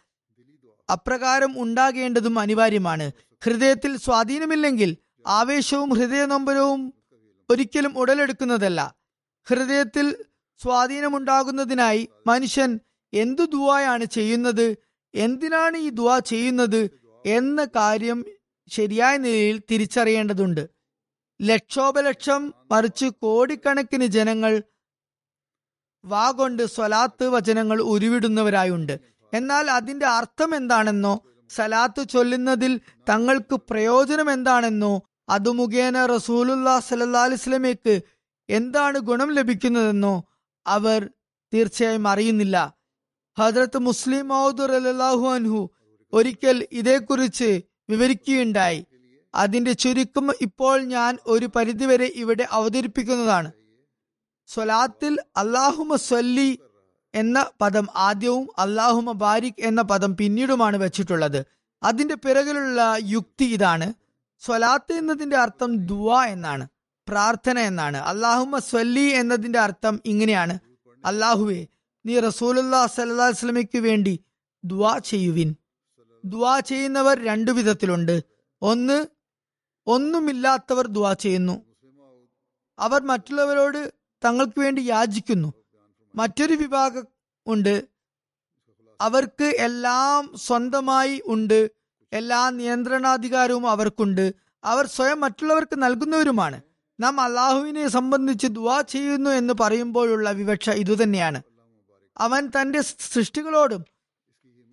[0.91, 3.11] അപ്രകാരം ഉണ്ടാകേണ്ടതും അനിവാര്യമാണ്.
[3.43, 6.93] ഹൃദയത്തിൽ സ്വാധീനമില്ലെങ്കിൽ ആവേശവും ഹൃദയനൊമ്പരവും
[7.49, 8.95] ഒരിക്കലും ഉടലെടുക്കുന്നതല്ല.
[9.47, 10.15] ഹൃദയത്തിൽ
[10.61, 12.79] സ്വാധീനമുണ്ടാകുന്നതിനായി മനുഷ്യൻ
[13.13, 14.77] എന്തു ദുവായാണ് ചെയ്യുന്നത്
[15.15, 16.89] എന്തിനാണ് ഈ ദുവാ ചെയ്യുന്നത്
[17.25, 18.25] എന്ന കാര്യം
[18.67, 20.69] ശരിയായ നിലയിൽ തിരിച്ചറിയേണ്ടതുണ്ട്.
[21.41, 24.63] ലക്ഷോപലക്ഷം മറിച്ച് കോടിക്കണക്കിന് ജനങ്ങൾ
[26.05, 28.99] വാ കൊണ്ട് സ്വലാത്ത് വചനങ്ങൾ ഉരുവിടുന്നവരായുണ്ട്.
[29.33, 32.79] എന്നാൽ അതിന്റെ അർത്ഥം എന്താണെന്നോ സലാത്ത് ചൊല്ലുന്നതിൽ
[33.09, 37.99] തങ്ങൾക്ക് പ്രയോജനം എന്താണെന്നോ അത് മുഖേന റസൂലുല്ലാ സല്ലാ
[38.49, 40.23] എന്താണ് ഗുണം ലഭിക്കുന്നതെന്നോ
[40.67, 41.09] അവർ
[41.53, 42.73] തീർച്ചയായും അറിയുന്നില്ല.
[43.39, 45.69] ഹജ്രത്ത് മുസ്ലിം മൗദുർ അല്ലാഹു അൻഹു
[46.13, 48.85] ഒരിക്കൽ ഇതേക്കുറിച്ച് വിവരിക്കുകയുണ്ടായി.
[49.35, 53.51] അതിന്റെ ചുരുക്കം ഇപ്പോൾ ഞാൻ ഒരു പരിധിവരെ ഇവിടെ അവതരിപ്പിക്കുന്നതാണ്.
[54.47, 56.59] സ്വലാത്തിൽ അള്ളാഹുമ സ്വല്ലി
[57.15, 61.45] എന്ന പദം ആദ്യവും അള്ളാഹുമ ബാരിക് എന്ന പദം പിന്നീടുമാണ് വെച്ചിട്ടുള്ളത്.
[61.83, 63.93] അതിന്റെ പിറകിലുള്ള യുക്തി ഇതാണ്.
[64.45, 66.67] സ്വലാത്ത് എന്നതിന്റെ അർത്ഥം ദുവ എന്നാണ്
[67.07, 67.97] പ്രാർത്ഥന എന്നാണ്.
[67.97, 70.59] അള്ളാഹുമ സ്വല്ലി എന്നതിന്റെ അർത്ഥം ഇങ്ങനെയാണ്.
[71.05, 71.67] അള്ളാഹുവെ
[72.05, 73.31] നീ റസൂലുല്ലാ സല്ലാ
[73.75, 74.23] വേണ്ടി
[74.63, 75.55] ദുവാ ചെയ്യുവിൻ.
[76.25, 78.23] ദുവാ ചെയ്യുന്നവർ രണ്ടു വിധത്തിലുണ്ട്.
[78.61, 79.05] ഒന്ന്
[79.87, 81.65] ഒന്നുമില്ലാത്തവർ ദുവാ ചെയ്യുന്നു.
[82.79, 83.93] അവർ മറ്റുള്ളവരോട്
[84.25, 85.53] തങ്ങൾക്ക് വേണ്ടി യാചിക്കുന്നു.
[86.15, 87.07] മറ്റൊരു വിഭാഗം
[87.47, 87.85] ഉണ്ട്.
[89.01, 91.82] അവർക്ക് എല്ലാം സ്വന്തമായി ഉണ്ട്.
[92.13, 94.33] എല്ലാ നിയന്ത്രണാധികാരവും അവർക്കുണ്ട്.
[94.63, 96.61] അവർ സ്വയം മറ്റുള്ളവർക്ക് നൽകുന്നവരുമാണ്.
[96.99, 101.41] നാം അള്ളാഹുവിനെ സംബന്ധിച്ച് ദുവാ ചെയ്യുന്നു എന്ന് പറയുമ്പോഴുള്ള വിവക്ഷ ഇതുതന്നെയാണ്.
[102.17, 103.85] അവൻ തന്റെ സൃഷ്ടികളോടും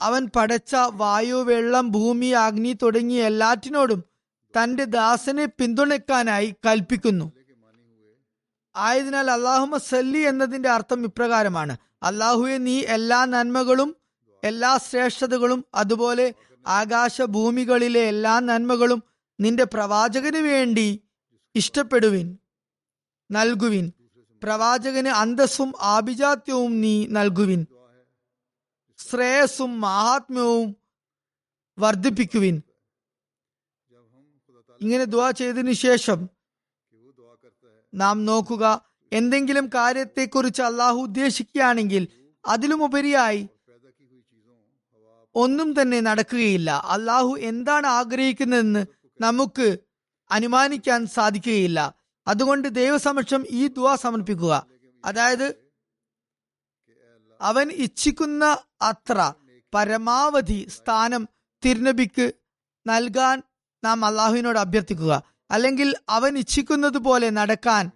[0.02, 4.04] അവൻ പടച്ച വായു വെള്ളം ഭൂമി അഗ്നി തുടങ്ങിയ എല്ലാറ്റിനോടും
[4.44, 7.32] തന്റെ ദാസനെ പിന്തുണയ്ക്കാനായി കൽപ്പിക്കുന്നു.
[8.76, 11.76] ആയതിനാൽ അള്ളാഹുമ സല്ലി എന്നതിന്റെ അർത്ഥം ഇപ്രകാരമാണ്.
[12.02, 13.96] അള്ളാഹുവെ നീ എല്ലാ നന്മകളും
[14.44, 16.34] എല്ലാ ശ്രേഷ്ഠതകളും അതുപോലെ
[16.66, 19.02] ആകാശ ഭൂമികളിലെ എല്ലാ നന്മകളും
[19.40, 21.00] നിന്റെ പ്രവാചകന് വേണ്ടി
[21.54, 22.38] ഇഷ്ടപ്പെടുവിൻ
[23.30, 23.92] നൽകുവിൻ.
[24.42, 27.66] പ്രവാചകന് അന്തസ്സും ആഭിജാത്യവും നീ നൽകുവിൻ.
[28.98, 30.76] ശ്രേയസ്സും മഹാത്മ്യവും
[31.78, 32.62] വർദ്ധിപ്പിക്കുവിൻ.
[34.80, 36.30] ഇങ്ങനെ ദ ചെയ്തതിനു ശേഷം
[37.94, 42.08] നാം നോക്കുക എന്തെങ്കിലും കാര്യത്തെക്കുറിച്ച് അള്ളാഹു ഉദ്ദേശിക്കുകയാണെങ്കിൽ
[42.46, 43.48] അതിലുമുപരിയായി
[45.34, 46.70] ഒന്നും തന്നെ നടക്കുകയില്ല.
[46.70, 48.86] അള്ളാഹു എന്താണ് ആഗ്രഹിക്കുന്നതെന്ന്
[49.20, 49.78] നമുക്ക്
[50.30, 51.94] അനുമാനിക്കാൻ സാധിക്കുകയില്ല.
[52.26, 54.66] അതുകൊണ്ട് ദൈവസമക്ഷം ഈ ദുവ സമർപ്പിക്കുക.
[55.04, 55.54] അതായത്
[57.40, 59.32] അവൻ ഇച്ഛിക്കുന്ന അത്ര
[59.74, 61.28] പരമാവധി സ്ഥാനം
[61.64, 62.32] തിരുനബിക്ക്
[62.86, 63.42] നൽകാൻ
[63.84, 65.22] നാം അള്ളാഹുവിനോട് അഭ്യർത്ഥിക്കുക.
[65.50, 67.90] അല്ലെങ്കിൽ അവൻ ഇച്ഛിക്കുന്നത് പോലെ നടക്കാൻ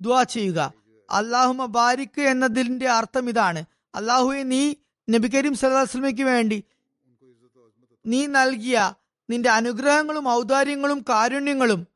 [0.00, 0.72] ദ ചെയ്യുക.
[1.10, 3.64] അള്ളാഹുമ ബാരിക്ക് എന്നതിന്റെ അർത്ഥം ഇതാണ്.
[3.94, 4.74] അള്ളാഹുവെ നീ
[5.10, 6.64] നബി കരീം സല്ലാസ്ലമയ്ക്ക് വേണ്ടി.
[8.06, 8.94] നീ നൽകിയ
[9.30, 11.86] നിന്റെ അനുഗ്രഹങ്ങളും ഔദാര്യങ്ങളും കാരുണ്യങ്ങളും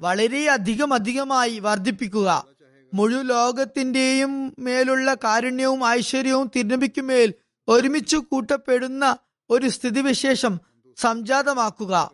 [0.00, 2.46] വളരെ അധികം അധികമായി വർദ്ധിപ്പിക്കുക.
[2.94, 7.34] മുഴു ലോകത്തിന്റെയും മേലുള്ള കാരുണ്യവും ഐശ്വര്യവും തിരുനബിക്കുമേൽ
[7.68, 9.18] ഒരുമിച്ച് കൂട്ടപ്പെടുന്ന
[9.50, 10.60] ഒരു സ്ഥിതിവിശേഷം
[10.96, 12.10] സംജാതമാക്കുക.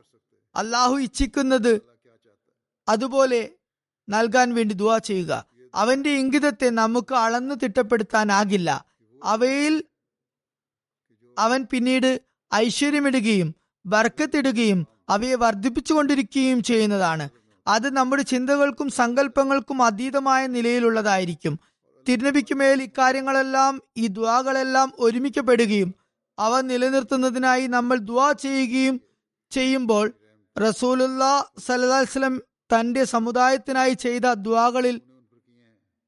[0.57, 1.83] അള്ളാഹു ഇച്ഛിക്കുന്നത്
[2.88, 3.51] അതുപോലെ
[4.09, 5.45] നൽകാൻ വേണ്ടി ദുവാ ചെയ്യുക.
[5.75, 8.85] അവന്റെ ഇംഗിതത്തെ നമുക്ക് അളന്നു തിട്ടപ്പെടുത്താനാകില്ല.
[9.25, 9.85] അവയിൽ
[11.38, 12.21] അവൻ പിന്നീട്
[12.55, 13.55] ഐശ്വര്യമിടുകയും
[13.87, 17.31] ബർക്കത്തിടുകയും അവയെ വർദ്ധിപ്പിച്ചുകൊണ്ടിരിക്കുകയും ചെയ്യുന്നതാണ്.
[17.66, 21.59] അത് നമ്മുടെ ചിന്തകൾക്കും സങ്കല്പങ്ങൾക്കും അതീതമായ നിലയിലുള്ളതായിരിക്കും.
[22.09, 25.95] തിരുനബിക്കുമേൽ ഇക്കാര്യങ്ങളെല്ലാം ഈ ദ്വാകളെല്ലാം ഒരുമിക്കപ്പെടുകയും
[26.38, 29.01] അവ നിലനിർത്തുന്നതിനായി നമ്മൾ ദ്വാ ചെയ്യുകയും
[29.51, 30.12] ചെയ്യുമ്പോൾ
[30.61, 32.42] റസൂലുല്ലാ സലഹ്സ്ലം
[32.75, 35.01] തന്റെ സമുദായത്തിനായി ചെയ്ത ദ്വാകളിൽ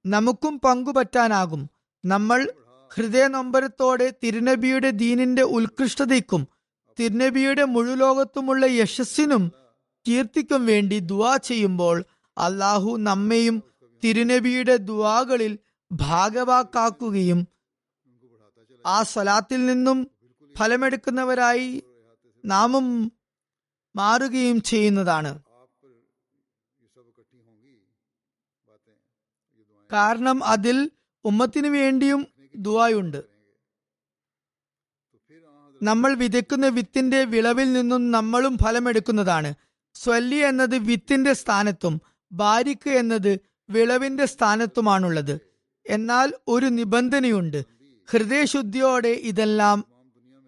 [0.06, 1.70] നമുക്കും പങ്കുപറ്റാനാകും.
[2.04, 2.52] നമ്മൾ
[2.94, 6.42] ഹൃദയനൊമ്പരത്തോടെ തിരുനബിയുടെ ദീനിന്റെ ഉത്കൃഷ്ടതയ്ക്കും
[6.98, 9.44] തിരുനബിയുടെ മുഴുലോകത്തുമുള്ള യശസ്സിനും
[10.06, 12.04] കീർത്തിക്കും വേണ്ടി ദുവാ ചെയ്യുമ്പോൾ
[12.38, 13.62] അള്ളാഹു നമ്മയും
[14.02, 15.58] തിരുനബിയുടെ ദുവാകളിൽ
[15.92, 17.46] ഭാഗവാക്കാക്കുകയും
[18.86, 19.98] ആ സ്വലാത്തിൽ നിന്നും
[20.56, 21.82] ഫലമെടുക്കുന്നവരായി
[22.44, 22.86] നാമും
[23.96, 25.32] മാറുകയും ചെയ്യുന്നതാണ്.
[29.90, 30.90] കാരണം അതിൽ
[31.24, 33.34] ഉമ്മത്തിനു വേണ്ടിയും ദുവായുണ്ട്
[35.82, 39.54] നമ്മൾ വിതയ്ക്കുന്ന വിത്തിന്റെ വിളവിൽ നിന്നും നമ്മളും ഫലമെടുക്കുന്നതാണ്.
[39.94, 42.00] സ്വല്ലി എന്നത് വിത്തിന്റെ സ്ഥാനത്തും
[42.32, 43.38] ബാരിക്ക് എന്നത്
[43.70, 45.40] വിളവിന്റെ സ്ഥാനത്തുമാണുള്ളത്.
[45.86, 47.64] എന്നാൽ ഒരു നിബന്ധനയുണ്ട്.
[48.10, 49.84] ഹൃദയശുദ്ധിയോടെ ഇതെല്ലാം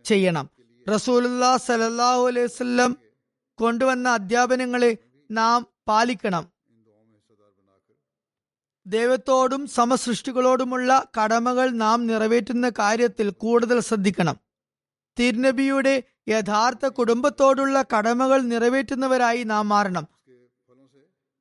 [0.04, 0.50] ചെയ്യണം.
[0.94, 1.58] റസൂലുല്ലാ
[2.26, 2.96] അലൈഹി വസല്ലം
[3.54, 4.96] കൊണ്ടുവന്ന അധ്യാപനങ്ങളെ
[5.30, 6.55] നാം പാലിക്കണം.
[8.86, 14.36] ദൈവത്തോടും സമസൃഷ്ടികളോടുമുള്ള കടമകൾ നാം നിറവേറ്റുന്ന കാര്യത്തിൽ കൂടുതൽ ശ്രദ്ധിക്കണം.
[15.18, 20.08] തിരുനബിയുടെ യഥാർത്ഥ കുടുംബത്തോടുള്ള കടമകൾ നിറവേറ്റുന്നവരായി നാം മാറണം.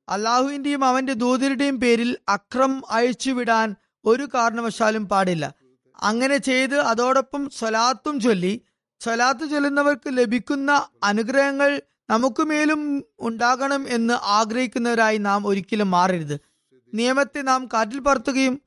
[0.08, 5.54] അള്ളാഹുവിന്റെയും അവന്റെ ദൂതരുടെയും പേരിൽ അക്രം അയച്ചുവിടാൻ ഒരു കാരണവശാലും പാടില്ല.
[5.96, 8.62] അങ്ങനെ ചെയ്ത് അതോടൊപ്പം സ്വലാത്തും ചൊല്ലി.
[9.00, 16.55] സ്വലാത്ത് ചൊല്ലുന്നവർക്ക് ലഭിക്കുന്ന അനുഗ്രഹങ്ങൾ നമുക്കുമേലും ഉണ്ടാകണം എന്ന് ആഗ്രഹിക്കുന്നവരായി നാം ഒരിക്കലും മാറരുത്.
[16.94, 18.62] നിയമത്തെ നാം കാറ്റിൽ പറത്തുകയും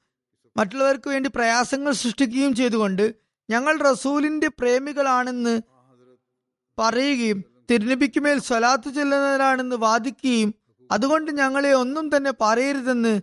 [0.58, 3.16] മറ്റുള്ളവർക്ക് വേണ്ടി പ്രയാസങ്ങൾ സൃഷ്ടിക്കുകയും ചെയ്തുകൊണ്ട്
[3.50, 5.62] ഞങ്ങൾ റസൂലിന്റെ പ്രേമികളാണെന്ന്
[6.80, 10.54] പറയുകയും തിരുനബിക്കുമേൽ സ്വലാത്ത് ചെല്ലുന്നവരാണെന്ന് വാദിക്കുകയും
[10.92, 13.22] അതുകൊണ്ട് ഞങ്ങളെ ഒന്നും തന്നെ പറയരുതെന്ന്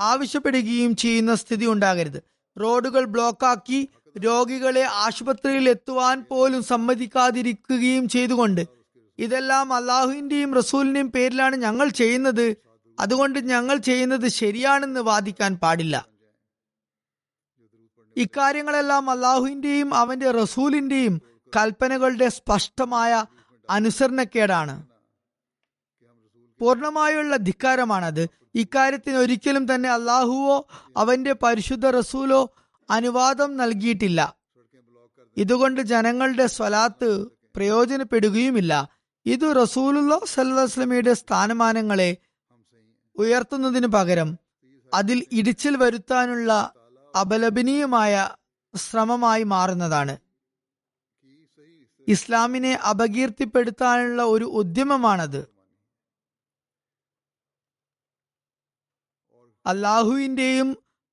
[0.00, 2.22] ആവശ്യപ്പെടുകയും ചെയ്യുന്ന സ്ഥിതി ഉണ്ടാകരുത്.
[2.56, 3.88] റോഡുകൾ ബ്ലോക്കാക്കി
[4.24, 8.66] രോഗികളെ ആശുപത്രിയിൽ എത്തുവാൻ പോലും സമ്മതിക്കാതിരിക്കുകയും ചെയ്തുകൊണ്ട്
[9.18, 12.69] ഇതെല്ലാം അള്ളാഹുവിന്റെയും റസൂലിന്റെയും പേരിലാണ് ഞങ്ങൾ ചെയ്യുന്നത്
[13.00, 16.06] അതുകൊണ്ട് ഞങ്ങൾ ചെയ്യുന്നത് ശരിയാണെന്ന് വാദിക്കാൻ പാടില്ല.
[18.16, 21.22] ഇക്കാര്യങ്ങളെല്ലാം അള്ളാഹുവിന്റെയും അവന്റെ റസൂലിന്റെയും
[21.56, 23.24] കൽപ്പനകളുടെ സ്പഷ്ടമായ
[23.70, 24.86] അനുസരണക്കേടാണ്.
[26.58, 28.28] പൂർണമായുള്ള ധിക്കാരമാണത്.
[28.54, 32.54] ഇക്കാര്യത്തിന് ഒരിക്കലും തന്നെ അള്ളാഹുവോ അവന്റെ പരിശുദ്ധ റസൂലോ
[32.90, 34.34] അനുവാദം നൽകിയിട്ടില്ല.
[35.36, 37.24] ഇതുകൊണ്ട് ജനങ്ങളുടെ സ്വലാത്ത്
[37.56, 38.88] പ്രയോജനപ്പെടുകയുമില്ല.
[39.26, 42.16] ഇത് റസൂലുല്ലോ സല്ലാസ്ലമിയുടെ സ്ഥാനമാനങ്ങളെ
[43.20, 44.28] ഉയർത്തുന്നതിന് പകരം
[44.92, 46.50] അതിൽ ഇടിച്ചിൽ വരുത്താനുള്ള
[47.14, 48.14] അപലപനീയമായ
[48.74, 50.14] ശ്രമമായി മാറുന്നതാണ്.
[52.08, 55.40] ഇസ്ലാമിനെ അപകീർത്തിപ്പെടുത്താനുള്ള ഒരു ഉദ്യമമാണത്.
[59.66, 60.68] അള്ളാഹുവിന്റെയും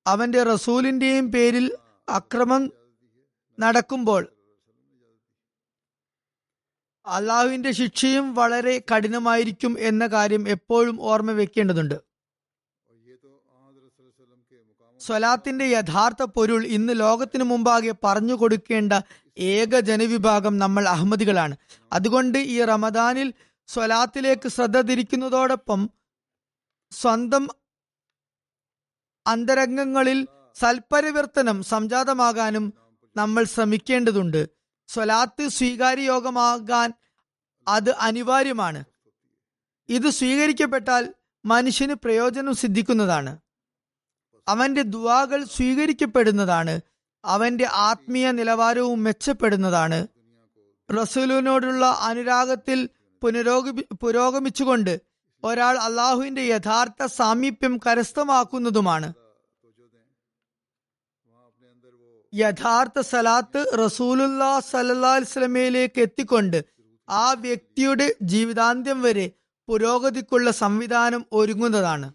[0.06, 1.66] അവന്റെ റസൂലിന്റെയും പേരിൽ
[2.08, 2.62] അക്രമം
[3.58, 4.22] നടക്കുമ്പോൾ
[7.08, 12.08] അള്ളാഹുവിന്റെ ശിക്ഷയും വളരെ കഠിനമായിരിക്കും എന്ന കാര്യം എപ്പോഴും ഓർമ്മ വെക്കേണ്ടതുണ്ട്.
[15.00, 18.92] സ്വലാത്തിന്റെ യഥാർത്ഥ പൊരുൾ ഇന്ന് ലോകത്തിനു മുമ്പാകെ പറഞ്ഞു കൊടുക്കേണ്ട
[19.38, 21.56] ഏക ജനവിഭാഗം നമ്മൾ അഹമ്മദികളാണ്.
[21.92, 23.34] അതുകൊണ്ട് ഈ റമദാനിൽ
[23.66, 25.90] സ്വലാത്തിലേക്ക് ശ്രദ്ധ തിരിക്കുന്നതോടൊപ്പം
[26.90, 27.48] സ്വന്തം
[29.26, 32.72] അന്തരംഗങ്ങളിൽ സൽപരിവർത്തനം സംജാതമാകാനും
[33.16, 34.57] നമ്മൾ ശ്രമിക്കേണ്ടതുണ്ട്.
[34.88, 36.92] സ്വലാത്ത് സ്വീകാര്യയോഗമാകാൻ
[37.68, 38.84] അത് അനിവാര്യമാണ്.
[39.88, 43.38] ഇത് സ്വീകരിക്കപ്പെട്ടാൽ മനുഷ്യന് പ്രയോജനം സിദ്ധിക്കുന്നതാണ്.
[44.48, 46.80] അവന്റെ ദുവാകൾ സ്വീകരിക്കപ്പെടുന്നതാണ്.
[47.24, 50.06] അവന്റെ ആത്മീയ നിലവാരവും മെച്ചപ്പെടുന്നതാണ്.
[51.00, 52.88] റസൂലിനോടുള്ള അനുരാഗത്തിൽ
[53.22, 53.70] പുനരോഗി
[54.00, 55.00] പുരോഗമിച്ചുകൊണ്ട്
[55.44, 59.12] ഒരാൾ അള്ളാഹുവിന്റെ യഥാർത്ഥ സാമീപ്യം കരസ്ഥമാക്കുന്നതുമാണ്.
[62.38, 66.64] യഥാർത്ഥ സലാത്ത് റസൂലുല്ലാ സല്ലാ സ്വലമയിലേക്ക് എത്തിക്കൊണ്ട്
[67.08, 69.30] ആ വ്യക്തിയുടെ ജീവിതാന്ത്യം വരെ
[69.68, 72.08] പുരോഗതിക്കുള്ള സംവിധാനം ഒരുങ്ങുന്നതാണ്.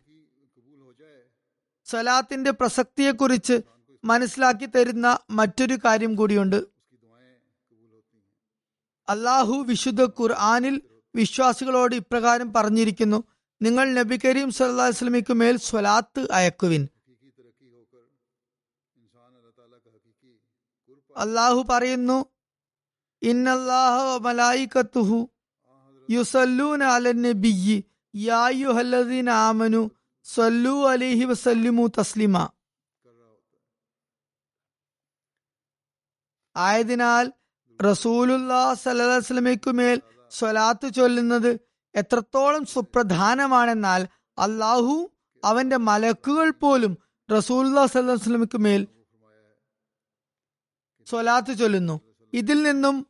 [1.86, 3.62] സലാത്തിന്റെ പ്രസക്തിയെക്കുറിച്ച്
[4.04, 6.60] മനസ്സിലാക്കി തരുന്ന മറ്റൊരു കാര്യം കൂടിയുണ്ട്.
[9.10, 10.82] അള്ളാഹു വിശുദ്ധ ഖുർആാനിൽ
[11.16, 13.24] വിശ്വാസികളോട് ഇപ്രകാരം പറഞ്ഞിരിക്കുന്നു
[13.62, 16.84] നിങ്ങൾ നബി കരീം സല്ലാ വസ്ലമിക്ക് മേൽ സ്വലാത്ത് അയക്കുവിൻ.
[21.16, 22.18] അള്ളാഹു പറയുന്നു
[23.22, 25.20] ഇന്നല്ലാഹു മലായിക്കത്തുഹു
[26.10, 27.78] യുസല്ലൂന അലൻ നബിയ്യി
[28.14, 29.82] യായുഹല്ലദീൻ ആമനു
[30.26, 32.36] സല്ലു അലിഹി വസല്ലിമു തസ്ലിമ.
[36.56, 37.26] ആയതിനാൽ
[37.80, 39.98] റസൂലുല്ലാ സലഹ്സ്ലമയ്ക്കുമേൽ
[40.32, 41.52] സ്വലാത്ത് ചൊല്ലുന്നത്
[41.96, 44.02] എത്രത്തോളം സുപ്രധാനമാണെന്നാൽ
[44.38, 44.96] അള്ളാഹു
[45.44, 46.94] അവന്റെ മലക്കുകൾ പോലും
[47.30, 48.82] റസൂല്ലാ സല്ലാസ്ലമിക്ക് മേൽ
[51.10, 52.02] സ്വലാത്ത് ചൊല്ലുന്നു.
[52.34, 53.08] ഇതിൽ നിന്നും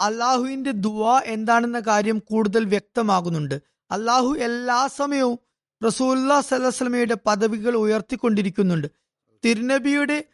[0.00, 3.62] അള്ളാഹുവിന്റെ ദുവ എന്താണെന്ന കാര്യം കൂടുതൽ വ്യക്തമാകുന്നുണ്ട്.
[3.90, 5.38] അള്ളാഹു എല്ലാ സമയവും
[5.86, 8.86] റസൂല്ലാ സല്ലാസ്ലമയുടെ പദവികൾ ഉയർത്തിക്കൊണ്ടിരിക്കുന്നുണ്ട്.
[9.44, 10.24] തിരുനബിയുടെ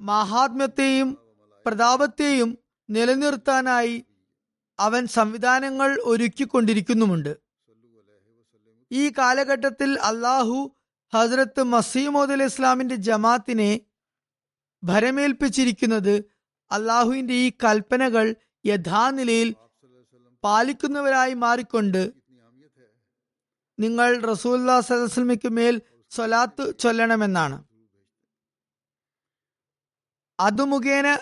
[0.00, 1.18] മഹാത്മ്യത്തെയും
[1.66, 2.58] പ്രതാപത്തെയും
[2.90, 4.04] നിലനിർത്താനായി
[4.78, 7.36] അവൻ സംവിധാനങ്ങൾ ഒരുക്കിക്കൊണ്ടിരിക്കുന്നുമുണ്ട്.
[8.92, 10.76] ഈ കാലഘട്ടത്തിൽ അള്ളാഹു
[11.14, 13.80] ഹസ്രത്ത് മസീമോദ് അലി ഇസ്ലാമിന്റെ ജമാത്തിനെ
[14.84, 16.29] ഭരമേൽപ്പിച്ചിരിക്കുന്നത്
[16.72, 18.26] അള്ളാഹുവിന്റെ ഈ കൽപ്പനകൾ
[18.66, 19.48] യഥാനിലയിൽ
[20.44, 22.02] പാലിക്കുന്നവരായി മാറിക്കൊണ്ട്
[23.78, 25.74] നിങ്ങൾ റസൂല്ലാ സലസ്ലമിക്ക് മേൽ
[26.10, 27.56] സ്വലാത്ത് ചൊല്ലണമെന്നാണ്.
[30.40, 31.18] അതു മുഖേന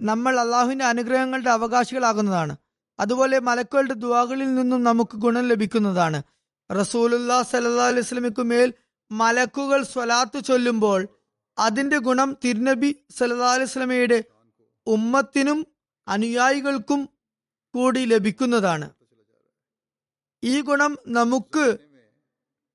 [0.00, 2.56] നമ്മൾ അള്ളാഹുവിന്റെ അനുഗ്രഹങ്ങളുടെ അവകാശികളാകുന്നതാണ്.
[3.00, 6.22] അതുപോലെ മലക്കുകളുടെ ദുവാകളിൽ നിന്നും നമുക്ക് ഗുണം ലഭിക്കുന്നതാണ്.
[6.70, 8.72] റസൂലുല്ലാ സല്ലാ മേൽ
[9.10, 11.08] മലക്കുകൾ സ്വലാത്ത് ചൊല്ലുമ്പോൾ
[11.58, 14.18] അതിന്റെ ഗുണം തിരുനബി സല്ലാ അലൈഹി സ്വലമയുടെ
[14.86, 15.66] ഉമ്മത്തിനും
[16.08, 17.08] അനുയായികൾക്കും
[17.74, 18.90] കൂടി ലഭിക്കുന്നതാണ്.
[20.44, 21.78] ഈ ഗുണം നമുക്ക്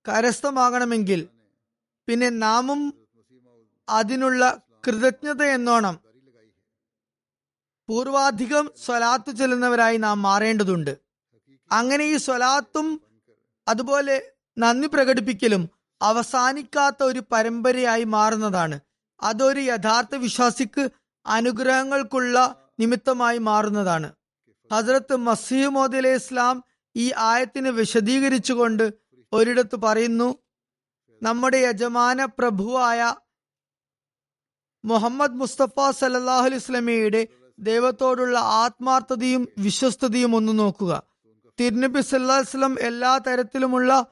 [0.08, 1.28] കരസ്ഥമാകണമെങ്കിൽ
[2.08, 2.93] പിന്നെ നാമും
[3.89, 6.00] അതിനുള്ള കൃതജ്ഞത എന്നോണം
[7.88, 10.97] പൂർവാധികം സ്വലാത്ത് ചെല്ലുന്നവരായി നാം മാറേണ്ടതുണ്ട്.
[11.71, 13.02] അങ്ങനെ ഈ സ്വലാത്തും
[13.67, 15.69] അതുപോലെ നന്ദി പ്രകടിപ്പിക്കലും
[16.02, 18.80] അവസാനിക്കാത്ത ഒരു പരമ്പരയായി മാറുന്നതാണ്.
[19.24, 20.89] അതൊരു യഥാർത്ഥ വിശ്വാസിക്ക്
[21.25, 24.13] അനുഗ്രഹങ്ങൾക്കുള്ള നിമിത്തമായി മാറുന്നതാണ്.
[24.73, 26.63] ഹസരത്ത് മസീമോദ് അലൈഹി ഇസ്ലാം
[26.95, 28.93] ഈ ആയത്തിന് വിശദീകരിച്ചുകൊണ്ട്
[29.34, 30.38] ഒരിടത്ത് പറയുന്നു
[31.23, 33.15] നമ്മുടെ യജമാന പ്രഭുവായ
[34.86, 37.27] മുഹമ്മദ് മുസ്തഫ സല്ലാഹു അലൈഹി സ്വലമയുടെ
[37.60, 41.03] ദൈവത്തോടുള്ള ആത്മാർത്ഥതയും വിശ്വസ്തതയും ഒന്ന് നോക്കുക.
[41.60, 44.05] തിരുനബി സല്ലാസ്ലം എല്ലാ തരത്തിലുമുള്ള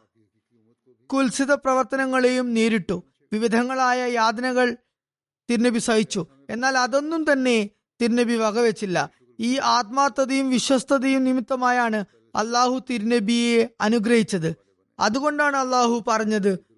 [1.13, 3.03] കുൽസിത പ്രവർത്തനങ്ങളെയും നേരിട്ടു.
[3.33, 4.77] വിവിധങ്ങളായ യാതനകൾ
[5.49, 6.27] തിരുനബി സഹിച്ചു.
[6.49, 7.69] എന്നാൽ അതൊന്നും തന്നെ
[8.01, 9.09] തിരുനബി വകവെച്ചില്ല.
[9.39, 14.55] ഈ ആത്മാർത്ഥതയും വിശ്വസ്തതയും നിമിത്തമായാണ് അള്ളാഹു തിരുനബിയെ അനുഗ്രഹിച്ചത്.
[14.99, 16.69] അതുകൊണ്ടാണ് അള്ളാഹു പറഞ്ഞത്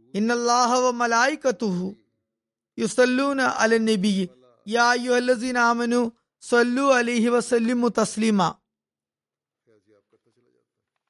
[2.80, 3.48] യുസല്ലൂന
[6.40, 6.94] സല്ലു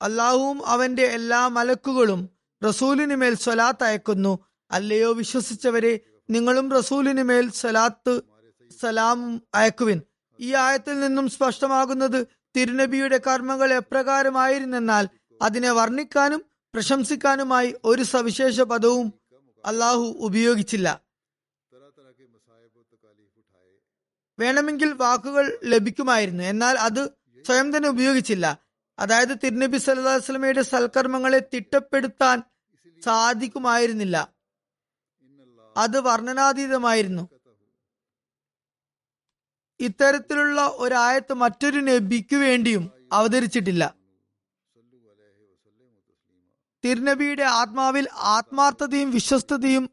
[0.01, 2.29] അള്ളാഹുവും അവന്റെ എല്ലാ മലക്കുകളും
[2.67, 4.39] റസൂലിന് മേൽ സ്വലാത്ത് അയക്കുന്നു.
[4.71, 5.99] അല്ലയോ വിശ്വസിച്ചവരെ
[6.31, 8.21] നിങ്ങളും റസൂലിന് മേൽ സലാത്ത്
[8.81, 10.01] സലാം അയക്കുവിൻ.
[10.39, 15.09] ഈ ആയത്തിൽ നിന്നും സ്പഷ്ടമാകുന്നത് തിരുനബിയുടെ കർമ്മങ്ങൾ എപ്രകാരമായിരുന്നെന്നാൽ
[15.41, 19.13] അതിനെ വർണിക്കാനും പ്രശംസിക്കാനുമായി ഒരു സവിശേഷ പദവും
[19.65, 21.01] അള്ളാഹു ഉപയോഗിച്ചില്ല.
[24.39, 26.43] വേണമെങ്കിൽ വാക്കുകൾ ലഭിക്കുമായിരുന്നു.
[26.43, 27.09] എന്നാൽ അത്
[27.45, 28.57] സ്വയം തന്നെ ഉപയോഗിച്ചില്ല.
[28.99, 32.43] അതായത് തിരുനബി സല്ലല്ലാഹു അലൈഹി വസല്ലമയുടെ സൽക്കർമ്മങ്ങളെ തിട്ടപ്പെടുത്താൻ
[33.03, 34.40] സാധിക്കുമായിരുന്നില്ല.
[35.77, 37.29] അത് വർണനാതീതമായിരുന്നു.
[39.79, 43.95] ഇത്തരത്തിലുള്ള ഒരായത്ത് മറ്റൊരു നബിക്കു വേണ്ടിയും അവതരിച്ചിട്ടില്ല.
[46.85, 49.89] തിരുനബിയുടെ ആത്മാവിൽ ആത്മാർത്ഥതയും വിശ്വസ്തതയും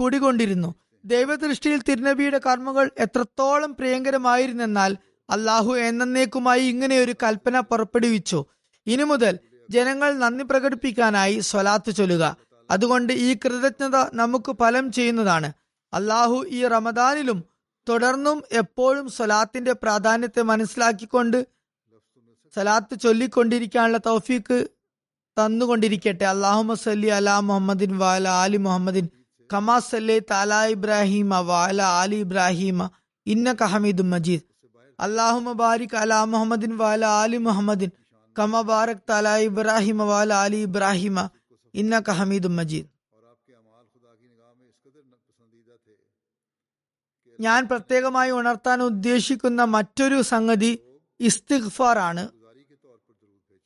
[0.00, 4.96] കുടികൊണ്ടിരുന്നു ദൈവദൃഷ്ടിയിൽ തിരുനബിയുടെ കർമ്മങ്ങൾ എത്രത്തോളം പ്രിയങ്കരമായിരുന്നെന്നാൽ
[5.30, 8.44] അള്ളാഹു എന്നേക്കുമായി ഇങ്ങനെ ഒരു കൽപ്പന പുറപ്പെടുവിച്ചു.
[8.86, 9.38] ഇനി മുതൽ
[9.70, 12.47] ജനങ്ങൾ നന്ദി പ്രകടിപ്പിക്കാനായി സ്വലാത്ത് ചൊല്ലുക.
[12.70, 15.52] അതുകൊണ്ട് ഈ കൃതജ്ഞത നമുക്ക് ഫലം ചെയ്യുന്നതാണ്.
[15.92, 17.44] അള്ളാഹു ഈ റമദാനിലും
[17.88, 21.46] തുടർന്നും എപ്പോഴും സ്വലാത്തിന്റെ പ്രാധാന്യത്തെ മനസ്സിലാക്കിക്കൊണ്ട്
[22.56, 24.68] സലാത്ത് ചൊല്ലിക്കൊണ്ടിരിക്കാനുള്ള തൗഫീക്ക്
[25.36, 26.24] തന്നുകൊണ്ടിരിക്കട്ടെ.
[26.24, 29.08] അള്ളാഹു സല്ലി അലാ മുഹമ്മദിൻ വാല ആലി മുഹമ്മദിൻ
[29.52, 32.90] കമാ സല്ലെ താല ഇബ്രാഹിമ വാല ആലി ഇബ്രാഹിമ
[33.26, 34.42] ഇന്ന കഹമീദ് മജീദ്.
[35.00, 37.90] അള്ളാഹു ബാരിക് അലാ മുഹമ്മദിൻ വാല ആലി മുഹമ്മദിൻ
[38.38, 41.28] കമ ബാരക് താല ഇബ്രാഹിമ വാല ആലി ഇബ്രാഹിമ
[41.78, 42.88] ഇന്നക ഹമീദ് മജീദ്.
[47.40, 50.70] ഞാൻ പ്രത്യേകമായി ഉണർത്താൻ ഉദ്ദേശിക്കുന്ന മറ്റൊരു സംഗതി
[51.20, 52.24] ഇസ്തിഗ്ഫാർ ആണ്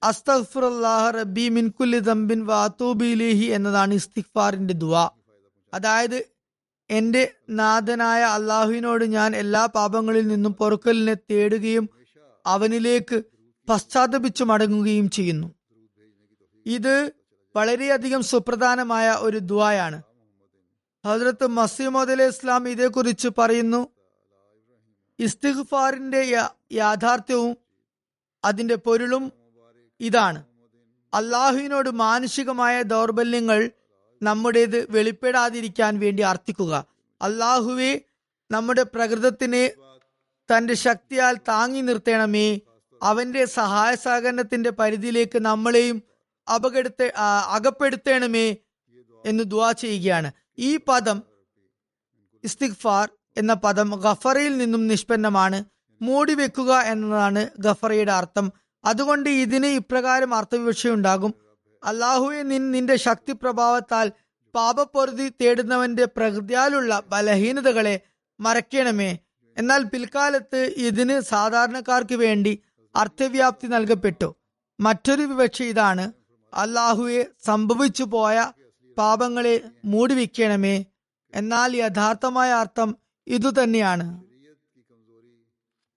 [0.02, 4.94] അസ്തഗ്ഫുറുല്ലാഹ് റബ്ബി മിൻ കുല്ലി ദംബിൻ വാത്തൂബിലിഹി എന്നതാണ് ഇസ്തിഗ്ഫാറിന്റെ ദുവ
[5.72, 6.18] അതായത്
[6.90, 11.84] എന്റെ നാഥനായ അള്ളാഹുവിനോട് ഞാൻ എല്ലാ പാപങ്ങളിൽ നിന്നും പൊറുക്കലിനെ തേടുകയും
[12.46, 13.16] അവനിലേക്ക്
[13.68, 15.48] പശ്ചാത്തപിച്ചു മടങ്ങുകയും ചെയ്യുന്നു.
[16.66, 16.94] ഇത്
[17.56, 20.02] വളരെയധികം സുപ്രധാനമായ ഒരു ദ്വായാണ്
[21.06, 23.88] ഹജ്രത്ത് മസീമദ് അലൈഹി ഇസ്ലാം ഇതേക്കുറിച്ച് പറയുന്നു
[25.18, 27.56] ഇസ്തിഖ്ഫാറിന്റെ യാഥാർത്ഥ്യവും
[28.44, 29.32] അതിന്റെ പൊരുളും
[30.00, 30.44] ഇതാണ്.
[31.14, 33.70] അള്ളാഹുവിനോട് മാനുഷികമായ ദൗർബല്യങ്ങൾ
[34.22, 36.86] നമ്മുടേത് വെളിപ്പെടാതിരിക്കാൻ വേണ്ടി അർത്ഥിക്കുക.
[37.22, 38.00] അള്ളാഹുവെ
[38.50, 39.72] നമ്മുടെ പ്രകൃതത്തിനെ
[40.48, 42.60] തന്റെ ശക്തിയാൽ താങ്ങി നിർത്തണമേ.
[43.02, 46.02] അവന്റെ സഹായ സഹകരണത്തിന്റെ പരിധിയിലേക്ക് നമ്മളെയും
[46.48, 47.12] അപകടത്തെ
[47.46, 48.56] അകപ്പെടുത്തേണമേ
[49.26, 50.32] എന്ന് ദുവാ ചെയ്യുകയാണ്.
[50.58, 51.22] ഈ പദം
[52.44, 55.64] ഇസ്തിഗ്ഫാർ എന്ന പദം ഗഫറയിൽ നിന്നും നിഷ്പന്നമാണ്.
[56.02, 58.52] മൂടി വെക്കുക എന്നതാണ് ഗഫറയുടെ അർത്ഥം.
[58.84, 61.34] അതുകൊണ്ട് ഇതിന് ഇപ്രകാരം അർത്ഥവിവക്ഷയുണ്ടാകും.
[61.84, 64.12] അള്ളാഹുവെ നിൻ നിന്റെ ശക്തി പ്രഭാവത്താൽ
[64.54, 68.00] പാപപ്പൊറുതി തേടുന്നവന്റെ പ്രകൃതിയാലുള്ള ബലഹീനതകളെ
[68.40, 69.18] മറക്കണമേ
[69.58, 72.62] എന്നാൽ പിൽക്കാലത്ത് ഇതിന് സാധാരണക്കാർക്ക് വേണ്ടി
[72.96, 74.34] അർത്ഥവ്യാപ്തി നൽകപ്പെട്ടു.
[74.80, 76.12] മറ്റൊരു വിവക്ഷ ഇതാണ്
[76.54, 78.52] അള്ളാഹുവെ സംഭവിച്ചു പോയ
[78.98, 80.84] പാപങ്ങളെ മൂടിവെക്കണമേ.
[81.34, 82.96] എന്നാൽ യഥാർത്ഥമായ അർത്ഥം
[83.26, 84.24] ഇതുതന്നെയാണ്.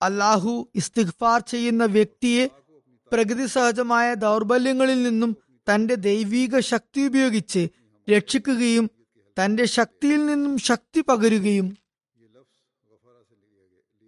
[0.01, 2.45] അല്ലാഹു ഇസ്തിഗ്ഫാർ ചെയ്യുന്ന വ്യക്തിയെ
[3.11, 5.37] പ്രകൃതി സഹജമായ ദൗർബല്യങ്ങളിൽ നിന്നും
[5.73, 7.67] തന്റെ ദൈവീക ശക്തി ഉപയോഗിച്ച്
[8.11, 8.91] രക്ഷിക്കുകയും
[9.43, 11.77] തന്റെ ശക്തിയിൽ നിന്നും ശക്തി പകരുകയും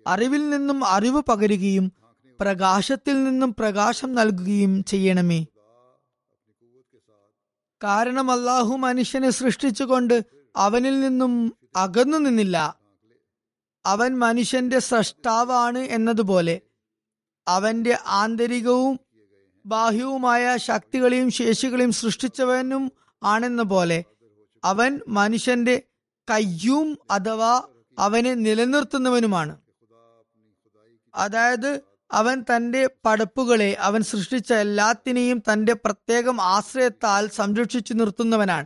[0.08, 1.91] അറിവിൽ നിന്നും അറിവ് പകരുകയും
[2.39, 5.45] പ്രകാശത്തിൽ നിന്നും പ്രകാശം നൽകുകയും ചെയ്യണമേ.
[7.84, 10.24] കാരണം അള്ളാഹു മനുഷ്യനെ സൃഷ്ടിച്ചുകൊണ്ട്
[10.56, 12.80] അവനിൽ നിന്നും അകന്നു നിന്നില്ല.
[13.86, 16.62] അവൻ മനുഷ്യന്റെ സൃഷ്ടാവാണ് എന്നതുപോലെ
[17.48, 19.00] അവന്റെ ആന്തരികവും
[19.66, 22.92] ബാഹ്യവുമായ ശക്തികളെയും ശേഷികളെയും സൃഷ്ടിച്ചവനും
[23.24, 24.04] ആണെന്ന പോലെ
[24.64, 25.84] അവൻ മനുഷ്യന്റെ
[26.30, 27.64] കയ്യും അഥവാ
[28.00, 29.62] അവനെ നിലനിർത്തുന്നവനുമാണ്.
[31.16, 38.66] അതായത് അവൻ തന്റെ പടപ്പുകളെ അവൻ സൃഷ്ടിച്ച എല്ലാത്തിനെയും തന്റെ പ്രത്യേകം ആശ്രയത്താൽ സംരക്ഷിച്ചു നിർത്തുന്നവനാണ്.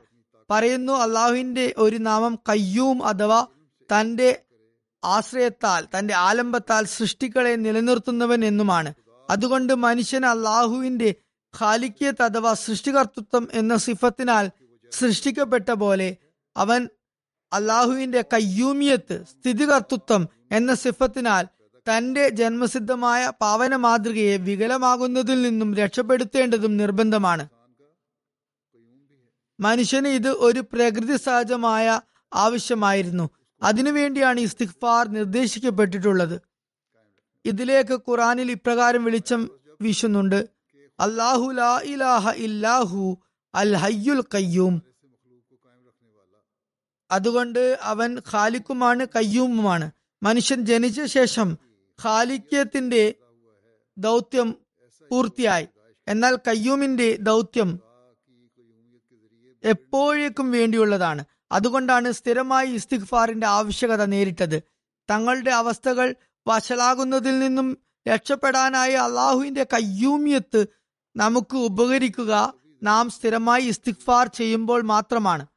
[0.49, 3.47] പറയുന്നു അള്ളാഹുവിന്റെ ഒരു നാമം കയ്യൂം അഥവാ
[3.89, 4.41] തന്റെ
[5.03, 8.93] ആശ്രയത്താൽ തന്റെ ആലംബത്താൽ സൃഷ്ടികളെ നിലനിർത്തുന്നവൻ എന്നുമാണ്.
[9.29, 11.15] അതുകൊണ്ട് മനുഷ്യൻ അള്ളാഹുവിന്റെ
[11.59, 14.51] ഖാലിക്കിയത്ത് അഥവാ സൃഷ്ടികർത്തൃത്വം എന്ന സിഫത്തിനാൽ
[14.91, 16.17] സൃഷ്ടിക്കപ്പെട്ട പോലെ
[16.57, 16.89] അവൻ
[17.53, 21.47] അള്ളാഹുവിന്റെ കയ്യൂമിയത്ത് സ്ഥിതികർത്തൃത്വം എന്ന സിഫത്തിനാൽ
[21.89, 27.49] തന്റെ ജന്മസിദ്ധമായ പാവന മാതൃകയെ വികലമാകുന്നതിൽ നിന്നും രക്ഷപ്പെടുത്തേണ്ടതും നിർബന്ധമാണ്.
[29.59, 32.01] മനുഷ്യന് ഇത് ഒരു പ്രകൃതി സഹജമായ
[32.34, 33.29] ആവശ്യമായിരുന്നു.
[33.61, 36.41] അതിനുവേണ്ടിയാണ് ഇസ്തിഗ്ഫാർ നിർദ്ദേശിക്കപ്പെട്ടിട്ടുള്ളത്.
[37.45, 39.49] ഇതിലേക്ക് ഖുറാനിൽ ഇപ്രകാരം വെളിച്ചം
[39.82, 40.49] വീശുന്നുണ്ട്.
[40.99, 43.17] അല്ലാഹു ലാ ഇലാഹ ഇല്ലാഹു
[43.55, 44.82] അൽ ഹയ്യുൽ കയ്യൂം
[47.11, 49.91] അതുകൊണ്ട് അവൻ ഖാലിക്കുമാണ് കയ്യൂമുമാണ്
[50.23, 51.57] മനുഷ്യൻ ജനിച്ച ശേഷം
[52.05, 53.13] ഖാലിക്യത്തിന്റെ
[53.97, 54.55] ദൗത്യം
[55.11, 55.67] പൂർത്തിയായി.
[56.07, 57.79] എന്നാൽ കയ്യൂമിന്റെ ദൗത്യം
[59.63, 61.25] എപ്പോഴേക്കും വേണ്ടിയുള്ളതാണ്.
[61.51, 64.63] അതുകൊണ്ടാണ് സ്ഥിരമായി ഇസ്തിഖ്ഫാറിന്റെ ആവശ്യകത നേരിട്ടത്.
[65.09, 66.15] തങ്ങളുടെ അവസ്ഥകൾ
[66.47, 67.77] വഷളാകുന്നതിൽ നിന്നും
[68.07, 70.65] രക്ഷപ്പെടാനായി അള്ളാഹുവിന്റെ കയ്യൂമിയത്ത്
[71.15, 72.53] നമുക്ക് ഉപകരിക്കുക.
[72.83, 75.47] നാം സ്ഥിരമായി ഇസ്തിഖ്ഫാർ ചെയ്യുമ്പോൾ മാത്രമാണ്.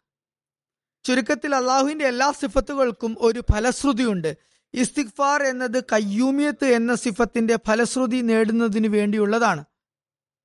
[1.04, 4.36] ചുരുക്കത്തിൽ അള്ളാഹുവിന്റെ എല്ലാ സിഫത്തുകൾക്കും ഒരു ഫലശ്രുതിയുണ്ട്.
[4.74, 9.64] ഇസ്തിഗ്ഫാർ എന്നത് കയ്യൂമിയത്ത് എന്ന സിഫത്തിന്റെ ഫലശ്രുതി നേടുന്നതിന് വേണ്ടിയുള്ളതാണ്.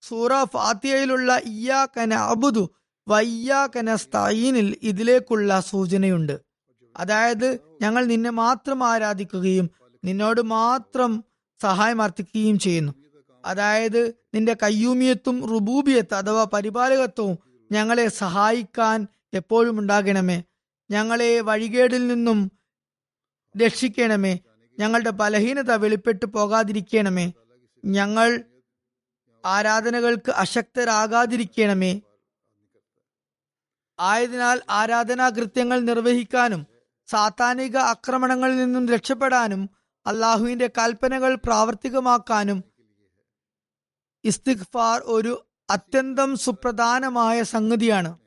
[0.02, 2.70] സൂറ ഫാത്തിയയിലുള്ള ഇയാ കന അബുദു
[3.08, 6.40] വയ്യാ കന സ്തായിനിൽ ഇതിലേക്കുള്ള സൂചനയുണ്ട്.
[6.98, 9.70] അതായത് ഞങ്ങൾ നിന്നെ മാത്രം ആരാധിക്കുകയും
[10.06, 11.24] നിന്നോട് മാത്രം
[11.62, 12.94] സഹായം അർത്ഥിക്കുകയും ചെയ്യുന്നു.
[13.46, 17.38] അതായത് നിന്റെ കയ്യൂമിയത്തും റുബൂബിയത്ത് അഥവാ പരിപാലകത്വവും
[17.72, 20.44] ഞങ്ങളെ സഹായിക്കാൻ എപ്പോഴും ഉണ്ടാകണമേ.
[20.92, 22.52] ഞങ്ങളെ വഴികേടിൽ നിന്നും
[23.58, 24.40] രക്ഷിക്കണമേ.
[24.80, 27.32] ഞങ്ങളുടെ ബലഹീനത വെളിപ്പെട്ടു പോകാതിരിക്കണമേ.
[27.86, 28.44] ഞങ്ങൾ
[29.46, 32.02] ആരാധനകൾക്ക് അശക്തരാകാതിരിക്കണമേ.
[34.00, 36.66] ആയതിനാൽ ആരാധനാ കൃത്യങ്ങൾ നിർവഹിക്കാനും
[37.08, 39.70] സാത്താനിക ആക്രമണങ്ങളിൽ നിന്നും രക്ഷപ്പെടാനും
[40.06, 42.64] അള്ളാഹുവിന്റെ കൽപ്പനകൾ പ്രാവർത്തികമാക്കാനും
[44.24, 48.18] ഇസ്തിഖ്ഫാർ ഒരു അത്യന്തം സുപ്രധാനമായ സംഗതിയാണ്.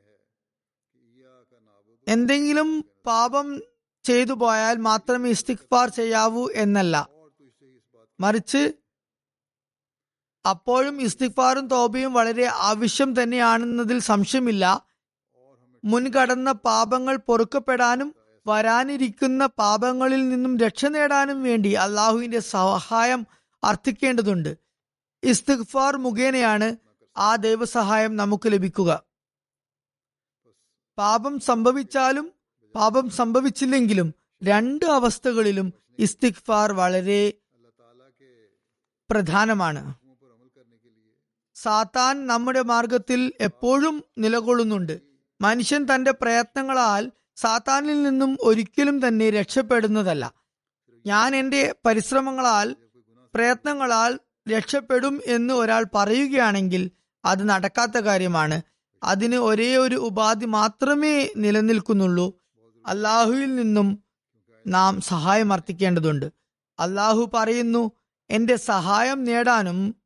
[2.08, 3.60] എന്തെങ്കിലും പാപം
[4.04, 7.08] ചെയ്തു പോയാൽ മാത്രമേ ഇസ്തിഗ്ഫാർ ചെയ്യാവൂ എന്നല്ല.
[8.20, 8.72] മറിച്ച്
[10.50, 14.86] അപ്പോഴും ഇസ്തിഗ്ഫാറും തോബയും വളരെ ആവശ്യം തന്നെയാണെന്നതിൽ സംശയമില്ല.
[15.84, 18.14] മുൻകടന്ന പാപങ്ങൾ പൊറുക്കപ്പെടാനും
[18.46, 23.26] വരാനിരിക്കുന്ന പാപങ്ങളിൽ നിന്നും രക്ഷ നേടാനും വേണ്ടി അള്ളാഹുവിന്റെ സഹായം
[23.64, 24.56] അർത്ഥിക്കേണ്ടതുണ്ട്.
[25.22, 26.76] ഇസ്തിഖ്ഫാർ മുഖേനയാണ്
[27.16, 29.02] ആ ദൈവസഹായം നമുക്ക് ലഭിക്കുക.
[30.98, 32.32] പാപം സംഭവിച്ചാലും
[32.74, 34.14] പാപം സംഭവിച്ചില്ലെങ്കിലും
[34.44, 37.32] രണ്ട് അവസ്ഥകളിലും ഇസ്തിഖ്ഫാർ വളരെ
[39.10, 39.94] പ്രധാനമാണ്.
[41.54, 45.00] സാത്താൻ നമ്മുടെ മാർഗത്തിൽ എപ്പോഴും നിലകൊള്ളുന്നുണ്ട്.
[45.40, 50.34] മനുഷ്യൻ തന്റെ പ്രയത്നങ്ങളാൽ സാത്താനിൽ നിന്നും ഒരിക്കലും തന്നെ രക്ഷപ്പെടുന്നതല്ല.
[51.06, 52.76] ഞാൻ എന്റെ പരിശ്രമങ്ങളാൽ
[53.34, 54.18] പ്രയത്നങ്ങളാൽ
[54.48, 56.90] രക്ഷപ്പെടും എന്ന് ഒരാൾ പറയുകയാണെങ്കിൽ
[57.24, 58.62] അത് നടക്കാത്ത കാര്യമാണ്.
[59.02, 62.41] അതിന് ഒരേ ഒരു ഉപാധി മാത്രമേ നിലനിൽക്കുന്നുള്ളൂ.
[62.86, 64.04] അള്ളാഹുവിൽ നിന്നും
[64.66, 66.32] നാം സഹായം അർത്ഥിക്കേണ്ടതുണ്ട്
[66.78, 67.92] അള്ളാഹു പറയുന്നു
[68.30, 69.96] എന്റെ സഹായം നേടാനും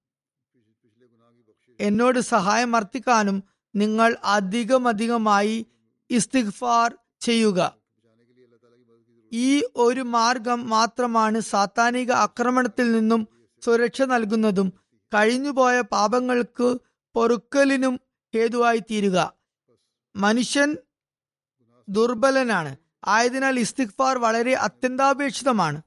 [1.80, 3.42] എന്നോട് സഹായം അർത്ഥിക്കാനും
[3.74, 5.66] നിങ്ങൾ അധികമധികമായി
[6.10, 7.76] ഇസ്തിഗ്ഫാർ ചെയ്യുക.
[9.32, 13.28] ഈ ഒരു മാർഗം മാത്രമാണ് സാത്താനിക ആക്രമണത്തിൽ നിന്നും
[13.62, 14.72] സുരക്ഷ നൽകുന്നതും
[15.14, 16.78] കഴിഞ്ഞുപോയ പാപങ്ങൾക്ക്
[17.14, 18.00] പൊറുക്കലിനും
[18.34, 19.32] ഹേതുവായി തീരുക
[20.16, 20.76] മനുഷ്യൻ
[21.88, 22.76] ദുർബലനാണ്.
[23.06, 25.82] ആയതിനാൽ ഇസ്തിഖ്ഫാർ വളരെ അത്യന്താപേക്ഷിതമാണ്.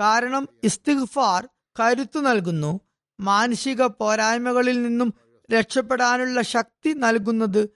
[0.00, 1.48] കാരണം ഇസ്തിഖ്ഫാർ
[1.80, 2.80] കരുത്തു നൽകുന്നു.
[3.20, 5.14] മാനസിക പോരായ്മകളിൽ നിന്നും
[5.52, 7.68] രക്ഷപ്പെടാനുള്ള ശക്തി നൽകുന്നത്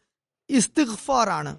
[0.51, 1.59] ഇസ്തിഖ്ഫാർ ആണ്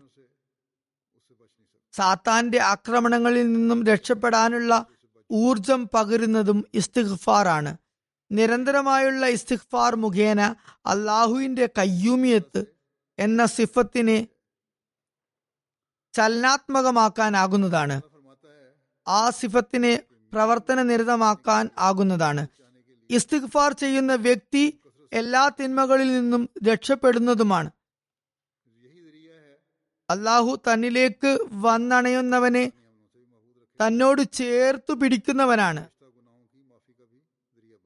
[1.93, 4.86] സാത്താന്റെ ആക്രമണങ്ങളിൽ നിന്നും രക്ഷപ്പെടാനുള്ള
[5.32, 7.78] ഊർജം പകരുന്നതും ഇസ്തിഖ്ഫാർ ആണ്
[8.32, 12.66] നിരന്തരമായുള്ള ഇസ്തിഖ്ഫാർ മുഖേന അള്ളാഹുവിന്റെ കയ്യൂമിയത്ത്
[13.20, 14.28] എന്ന സിഫത്തിനെ
[16.16, 18.01] ചലനാത്മകമാക്കാനാകുന്നതാണ്.
[19.07, 19.99] ആ സിഫത്തിനെ
[20.34, 22.47] പ്രവർത്തന നിരതമാക്കാൻ ആകുന്നതാണ്.
[23.09, 24.80] ഇസ്തിഗ്ഫാർ ചെയ്യുന്ന വ്യക്തി
[25.13, 27.72] എല്ലാ തിന്മകളിൽ നിന്നും രക്ഷപ്പെടുന്നതുമാണ്.
[30.09, 32.72] അള്ളാഹു തന്നിലേക്ക് വന്നണയുന്നവനെ
[33.80, 35.88] തന്നോട് ചേർത്തു പിടിക്കുന്നവനാണ്.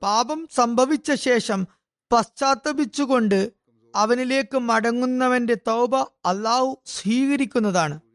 [0.02, 1.68] പാപം സംഭവിച്ച ശേഷം
[2.12, 3.52] പശ്ചാത്തപിച്ചുകൊണ്ട്
[3.96, 8.09] അവനിലേക്ക് മടങ്ങുന്നവന്റെ തൗബ അള്ളാഹു സ്വീകരിക്കുന്നതാണ്.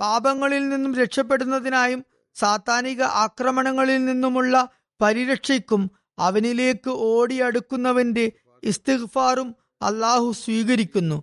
[0.00, 4.68] പാപങ്ങളിൽ നിന്നും രക്ഷപ്പെടുന്നതിനായും സാത്താനിക ആക്രമണങ്ങളിൽ നിന്നുമുള്ള
[5.02, 8.32] പരിരക്ഷയ്ക്കും അവനിലേക്ക് ഓടിയടുക്കുന്നവന്റെ
[8.62, 11.22] ഇസ്തിഗ്ഫാറും അള്ളാഹു സ്വീകരിക്കുന്നു.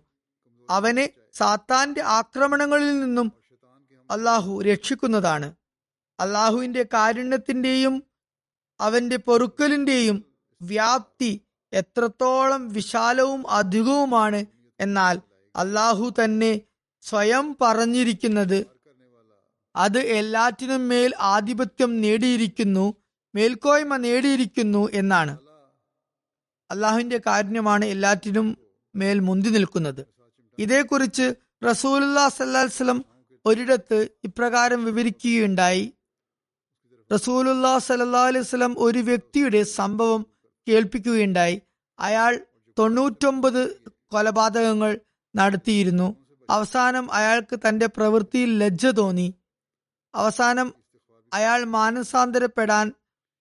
[0.69, 3.31] അവനെ സാത്താന്റെ ആക്രമണങ്ങളിൽ നിന്നും
[4.11, 5.53] അള്ളാഹു രക്ഷിക്കുന്നതാണ്.
[6.19, 8.03] അള്ളാഹുവിന്റെ കാരുണ്യത്തിന്റെയും
[8.79, 10.25] അവന്റെ പൊറുക്കലിന്റെയും
[10.61, 11.41] വ്യാപ്തി
[11.73, 14.45] എത്രത്തോളം വിശാലവും അധികവുമാണ്
[14.79, 15.21] എന്നാൽ
[15.55, 16.61] അള്ളാഹു തന്നെ
[17.05, 18.65] സ്വയം പറഞ്ഞിരിക്കുന്നത്.
[19.75, 22.93] അത് എല്ലാറ്റിനും മേൽ ആധിപത്യം നേടിയിരിക്കുന്നു
[23.35, 25.37] മേൽക്കോയ്മ നേടിയിരിക്കുന്നു എന്നാണ്.
[26.71, 28.57] അള്ളാഹുവിന്റെ കാരുണ്യമാണ് എല്ലാറ്റിനും
[28.95, 30.05] മേൽ മുന്തി നിൽക്കുന്നത്.
[30.59, 31.33] ഇതേക്കുറിച്ച്
[31.63, 33.05] റസൂലുല്ലാ സല്ലാസ്ലം
[33.45, 35.93] ഒരിടത്ത് ഇപ്രകാരം വിവരിക്കുകയുണ്ടായി.
[37.13, 40.25] റസൂലുല്ലാ സല്ലാ അലൈഹി സ്വലം ഒരു വ്യക്തിയുടെ സംഭവം
[40.67, 41.61] കേൾപ്പിക്കുകയുണ്ടായി.
[41.99, 42.45] അയാൾ
[42.79, 44.99] തൊണ്ണൂറ്റൊമ്പത് കൊലപാതകങ്ങൾ
[45.35, 46.24] നടത്തിയിരുന്നു.
[46.49, 49.35] അവസാനം അയാൾക്ക് തന്റെ പ്രവൃത്തിയിൽ ലജ്ജ തോന്നി.
[50.15, 50.73] അവസാനം
[51.33, 52.93] അയാൾ മാനസാന്തരപ്പെടാൻ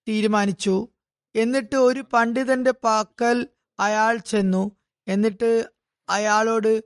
[0.09, 0.89] തീരുമാനിച്ചു.
[1.35, 3.49] എന്നിട്ട് ഒരു പണ്ഡിതന്റെ പാക്കൽ
[3.81, 4.73] അയാൾ ചെന്നു.
[5.09, 5.71] എന്നിട്ട്
[6.09, 6.85] അയാളോട്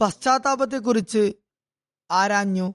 [0.00, 1.32] പശ്ചാത്താപത്തെക്കുറിച്ച്
[2.10, 2.74] ആരാഞ്ഞു.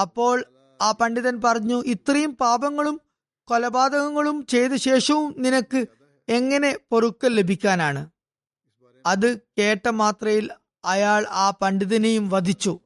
[0.00, 0.44] അപ്പോൾ
[0.82, 3.00] ആ പണ്ഡിതൻ പറഞ്ഞു ഇത്രയും പാപങ്ങളും
[3.44, 5.86] കൊലപാതകങ്ങളും ചെയ്ത ശേഷവും നിനക്ക്
[6.28, 8.10] എങ്ങനെ പൊറുക്കൽ ലഭിക്കാനാണ്?
[9.06, 10.50] അത് കേട്ട മാത്രയിൽ
[10.84, 12.80] അയാൾ ആ പണ്ഡിതനെയും വധിച്ചു.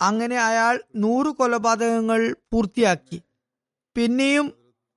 [0.00, 3.22] അങ്ങനെ അയാൾ നൂറ് കൊലപാതകങ്ങൾ പൂർത്തിയാക്കി.
[3.96, 4.52] പിന്നെയും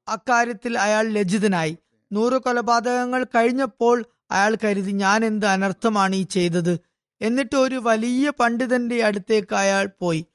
[0.07, 1.77] അക്കാര്യത്തിൽ അയാൾ ലജ്ജിതനായി.
[2.11, 6.79] നൂറ് കൊലപാതകങ്ങൾ കഴിഞ്ഞപ്പോൾ അയാൾ കരുതി ഞാൻ എന്ത് അനർത്ഥമാണ് ഈ ചെയ്തത്?
[7.21, 10.25] എന്നിട്ട് ഒരു വലിയ പണ്ഡിതന്റെ അടുത്തേക്ക് അയാൾ പോയി.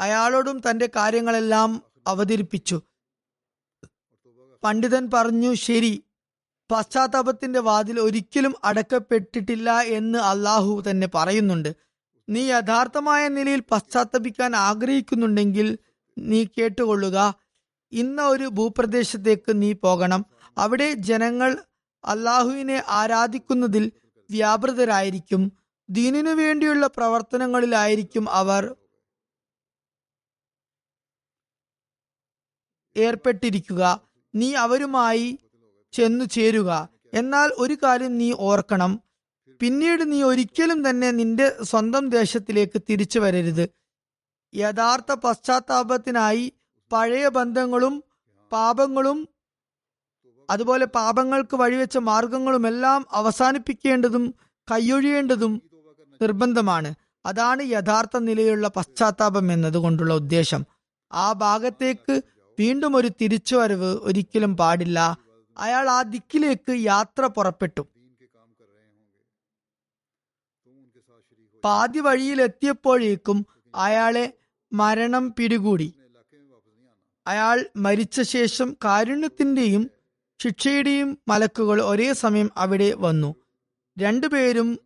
[0.00, 2.82] അയാളോടും തന്റെ കാര്യങ്ങളെല്ലാം അവതരിപ്പിച്ചു.
[4.64, 6.04] പണ്ഡിതൻ പറഞ്ഞു ശരി
[6.70, 11.76] പശ്ചാത്താപത്തിന്റെ വാതിൽ ഒരിക്കലും അടക്കപ്പെട്ടിട്ടില്ല എന്ന് അള്ളാഹു തന്നെ പറയുന്നുണ്ട്.
[12.28, 15.78] നീ യഥാർത്ഥമായ നിലയിൽ പശ്ചാത്തപിക്കാൻ ആഗ്രഹിക്കുന്നുണ്ടെങ്കിൽ
[16.18, 17.34] നീ കേട്ടുകൊള്ളുക.
[17.92, 20.26] ഇന്ന ഒരു ഭൂപ്രദേശത്തേക്ക് നീ പോകണം.
[20.58, 21.64] അവിടെ ജനങ്ങൾ
[22.04, 23.92] അള്ളാഹുവിനെ ആരാധിക്കുന്നതിൽ
[24.30, 25.52] വ്യാപൃതരായിരിക്കും.
[25.90, 28.74] ദീനിനു വേണ്ടിയുള്ള പ്രവർത്തനങ്ങളിലായിരിക്കും അവർ
[32.96, 34.00] ഏർപ്പെട്ടിരിക്കുക.
[34.34, 35.38] നീ അവരുമായി
[35.92, 36.88] ചെന്നു ചേരുക.
[37.14, 39.00] എന്നാൽ ഒരു കാര്യം നീ ഓർക്കണം.
[39.60, 43.70] പിന്നീട് നീ ഒരിക്കലും തന്നെ നിന്റെ സ്വന്തം ദേശത്തിലേക്ക് തിരിച്ചു വരരുത്.
[44.54, 46.52] യഥാർത്ഥ പശ്ചാത്താപത്തിനായി
[46.92, 48.04] പഴയ ബന്ധങ്ങളും
[48.52, 49.28] പാപങ്ങളും
[50.50, 54.34] അതുപോലെ പാപങ്ങൾക്ക് വഴിവെച്ച മാർഗങ്ങളുമെല്ലാം അവസാനിപ്പിക്കേണ്ടതും
[54.72, 55.62] കൈയൊഴിയേണ്ടതും
[56.22, 56.94] നിർബന്ധമാണ്.
[57.26, 60.66] അതാണ് യഥാർത്ഥ നിലയിലുള്ള പശ്ചാത്താപം എന്നതുകൊണ്ടുള്ള ഉദ്ദേശം.
[61.12, 62.20] ആ ഭാഗത്തേക്ക്
[62.58, 65.16] വീണ്ടും ഒരു തിരിച്ചുവരവ് ഒരിക്കലും പാടില്ല.
[65.60, 67.88] അയാൾ ആ ദിക്കിലേക്ക് യാത്ര പുറപ്പെട്ടു.
[71.64, 74.32] പാതി വഴിയിൽ എത്തിയപ്പോഴേക്കും അയാളെ
[74.72, 75.94] മരണം പിടികൂടി.
[77.26, 79.90] അയാൾ മരിച്ച ശേഷം കാരുണ്യത്തിന്റെയും
[80.38, 83.34] ശിക്ഷയുടെയും മലക്കുകൾ ഒരേ സമയം അവിടെ വന്നു.
[83.98, 84.78] രണ്ടുപേരും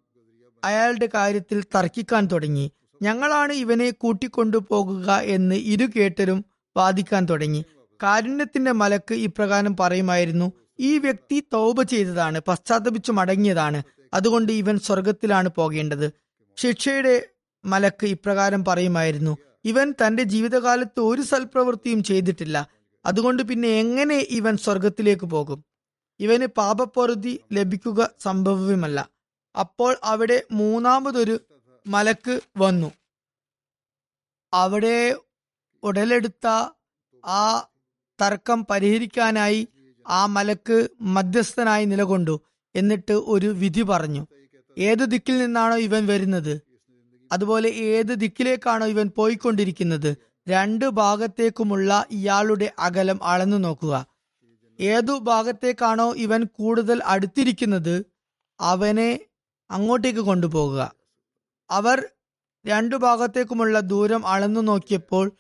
[0.64, 2.72] അയാളുടെ കാര്യത്തിൽ തർക്കിക്കാൻ തുടങ്ങി.
[3.03, 6.45] ഞങ്ങളാണ് ഇവനെ കൂട്ടിക്കൊണ്ടു പോകുക എന്ന് ഇരു കേട്ടരും
[6.77, 7.64] വാദിക്കാൻ തുടങ്ങി.
[8.03, 13.83] കാരുണ്യത്തിന്റെ മലക്ക് ഇപ്രകാരം പറയുമായിരുന്നു ഈ വ്യക്തി തൗബ ചെയ്തതാണ് പശ്ചാത്തപിച്ചു മടങ്ങിയതാണ്.
[14.14, 16.12] അതുകൊണ്ട് ഇവൻ സ്വർഗത്തിലാണ് പോകേണ്ടത്.
[16.57, 17.27] ശിക്ഷയുടെ
[17.64, 22.68] മലക്ക് ഇപ്രകാരം പറയുമായിരുന്നു ഇവൻ തന്റെ ജീവിതകാലത്ത് ഒരു സൽപ്രവൃത്തിയും ചെയ്തിട്ടില്ല.
[23.07, 25.64] അതുകൊണ്ട് പിന്നെ എങ്ങനെ ഇവൻ സ്വർഗത്തിലേക്ക് പോകും?
[26.20, 29.09] ഇവന് പാപപ്പൊറുതി ലഭിക്കുക സംഭവ്യമല്ല
[29.59, 31.41] അപ്പോൾ അവിടെ മൂന്നാമതൊരു
[31.87, 32.93] മലക്ക് വന്നു.
[34.53, 35.14] അവിടെ
[35.83, 36.47] ഉടലെടുത്ത
[37.25, 37.68] ആ
[38.20, 39.68] തർക്കം പരിഹരിക്കാനായി
[40.09, 42.41] ആ മലക്ക് മധ്യസ്ഥനായി നിലകൊണ്ടു
[42.75, 44.27] എന്നിട്ട് ഒരു വിധി പറഞ്ഞു.
[44.79, 46.63] ഏത് ദിക്കിൽ നിന്നാണോ ഇവൻ വരുന്നത്?
[47.33, 50.17] അതുപോലെ ഏത് ദിക്കിലേക്കാണോ ഇവൻ പോയിക്കൊണ്ടിരിക്കുന്നത്?
[50.49, 54.07] രണ്ട് ഭാഗത്തേക്കുമുള്ള ഇയാളുടെ അകലം അളന്നു നോക്കുക.
[54.81, 58.07] ഏതു ഭാഗത്തേക്കാണോ ഇവൻ കൂടുതൽ അടുത്തിരിക്കുന്നത്?
[58.61, 59.21] അവനെ
[59.71, 60.95] അങ്ങോട്ടേക്ക് കൊണ്ടുപോകുക.
[61.71, 62.09] അവർ
[62.67, 65.33] രണ്ടു ഭാഗത്തേക്കുമുള്ള ദൂരം അളന്നു നോക്കിയപ്പോൾ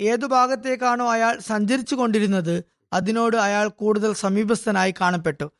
[0.00, 5.52] ഏതു ഭാഗത്തേക്കാണോ അയാൾ സഞ്ചരിച്ചു കൊണ്ടിരുന്നത് അതിനോട് അയാൾ കൂടുതൽ സമീപസ്ഥനായി കാണപ്പെട്ടു.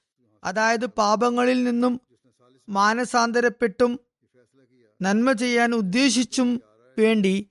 [0.44, 2.00] അതായത് പാപങ്ങളിൽ നിന്നും
[2.68, 4.00] മാനസാന്തരപ്പെട്ടും
[5.02, 6.62] നന്മ ചെയ്യാൻ ഉദ്ദേശിച്ചും
[6.98, 7.50] വേണ്ടി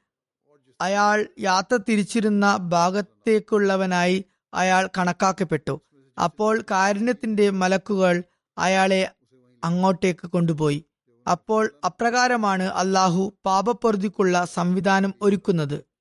[0.82, 5.82] അയാൾ യാത്ര തിരിച്ചിരുന്ന ഭാഗത്തേക്കുള്ളവനായി അയാൾ കണക്കാക്കപ്പെട്ടു.
[6.24, 8.24] അപ്പോൾ കാരുണ്യത്തിന്റെ മലക്കുകൾ
[8.58, 9.12] അയാളെ
[9.64, 10.86] അങ്ങോട്ടേക്ക് കൊണ്ടുപോയി.
[11.32, 15.95] അപ്പോൾ അപ്രകാരമാണ് അള്ളാഹു പാപപ്പൊറുതിക്കുള്ള സംവിധാനം ഒരുക്കുന്നത്.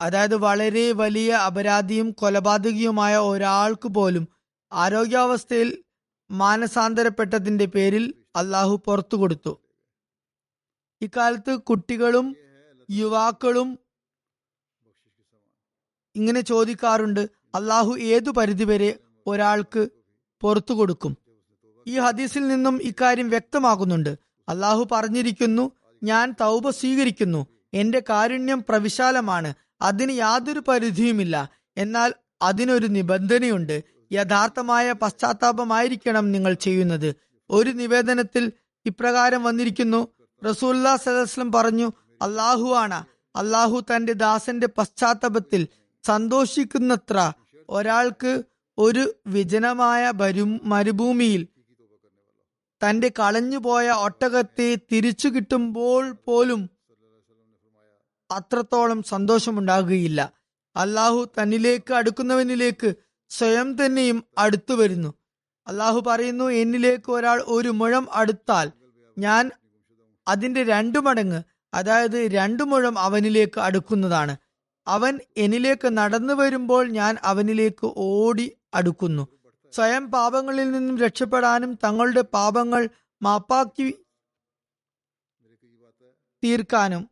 [0.00, 4.28] അതായത് വളരെ വലിയ അപരാധിയും കൊലപാതകിയുമായ ഒരാൾക്ക് പോലും
[4.72, 5.84] ആരോഗ്യാവസ്ഥയിൽ
[6.30, 9.60] മാനസാന്തരപ്പെട്ടതിന്റെ പേരിൽ അള്ളാഹു പുറത്തു കൊടുത്തു.
[11.02, 12.36] ഇക്കാലത്ത് കുട്ടികളും
[12.90, 13.78] യുവാക്കളും
[16.16, 19.88] ഇങ്ങനെ ചോദിക്കാറുണ്ട് അള്ളാഹു ഏതു പരിധിവരെ ഒരാൾക്ക്
[20.40, 21.16] പുറത്തു കൊടുക്കും?
[21.86, 24.18] ഈ ഹദീസിൽ നിന്നും ഇക്കാര്യം വ്യക്തമാകുന്നുണ്ട്.
[24.48, 25.70] അള്ളാഹു പറഞ്ഞിരിക്കുന്നു
[26.02, 31.50] ഞാൻ തൗബ സ്വീകരിക്കുന്നു എന്റെ കാരുണ്യം പ്രവിശാലമാണ് അതിന് യാതൊരു പരിധിയുമില്ല.
[31.76, 33.84] എന്നാൽ അതിനൊരു നിബന്ധനയുണ്ട്.
[34.12, 37.16] യഥാർത്ഥമായ പശ്ചാത്താപമായിരിക്കണം നിങ്ങൾ ചെയ്യുന്നത്.
[37.50, 38.52] ഒരു നിവേദനത്തിൽ
[38.86, 40.08] ഇപ്രകാരം വന്നിരിക്കുന്നു.
[40.48, 43.04] റസൂല്ലാ സലഹ്സ്ലം പറഞ്ഞു അള്ളാഹു ആണ്.
[43.36, 45.68] അള്ളാഹു തന്റെ ദാസന്റെ പശ്ചാത്തപത്തിൽ
[46.04, 47.32] സന്തോഷിക്കുന്നത്ര
[47.68, 48.42] ഒരാൾക്ക്
[48.78, 50.12] ഒരു വിജനമായ
[50.62, 51.48] മരുഭൂമിയിൽ
[52.82, 56.70] തന്റെ കളഞ്ഞുപോയ ഒട്ടകത്തെ തിരിച്ചു കിട്ടുമ്പോൾ പോലും
[58.30, 60.32] അത്രത്തോളം സന്തോഷമുണ്ടാകുകയില്ല.
[60.76, 62.94] അള്ളാഹു തന്നിലേക്ക് അടുക്കുന്നവനിലേക്ക്
[63.28, 65.14] സ്വയം തന്നെയും അടുത്തു വരുന്നു.
[65.66, 68.72] അള്ളാഹു പറയുന്നു എന്നിലേക്ക് ഒരാൾ ഒരു മുഴം അടുത്താൽ
[69.18, 69.50] ഞാൻ
[70.28, 71.42] അതിന്റെ രണ്ടു മടങ്ങ്
[71.74, 74.36] അതായത് രണ്ടു മുഴം അവനിലേക്ക് അടുക്കുന്നതാണ്.
[74.86, 79.28] അവൻ എന്നിലേക്ക് നടന്നു വരുമ്പോൾ ഞാൻ അവനിലേക്ക് ഓടി അടുക്കുന്നു.
[79.72, 82.88] സ്വയം പാപങ്ങളിൽ നിന്നും രക്ഷപ്പെടാനും തങ്ങളുടെ പാപങ്ങൾ
[83.22, 84.04] മാപ്പാക്കി
[86.44, 87.10] തീർക്കാനും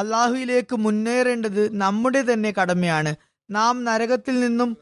[0.00, 3.14] അള്ളാഹുയിലേക്ക് മുന്നേറേണ്ടത് നമ്മുടെ തന്നെ കടമയാണ്.
[3.50, 4.76] നാം നരകത്തിൽ നിന്നും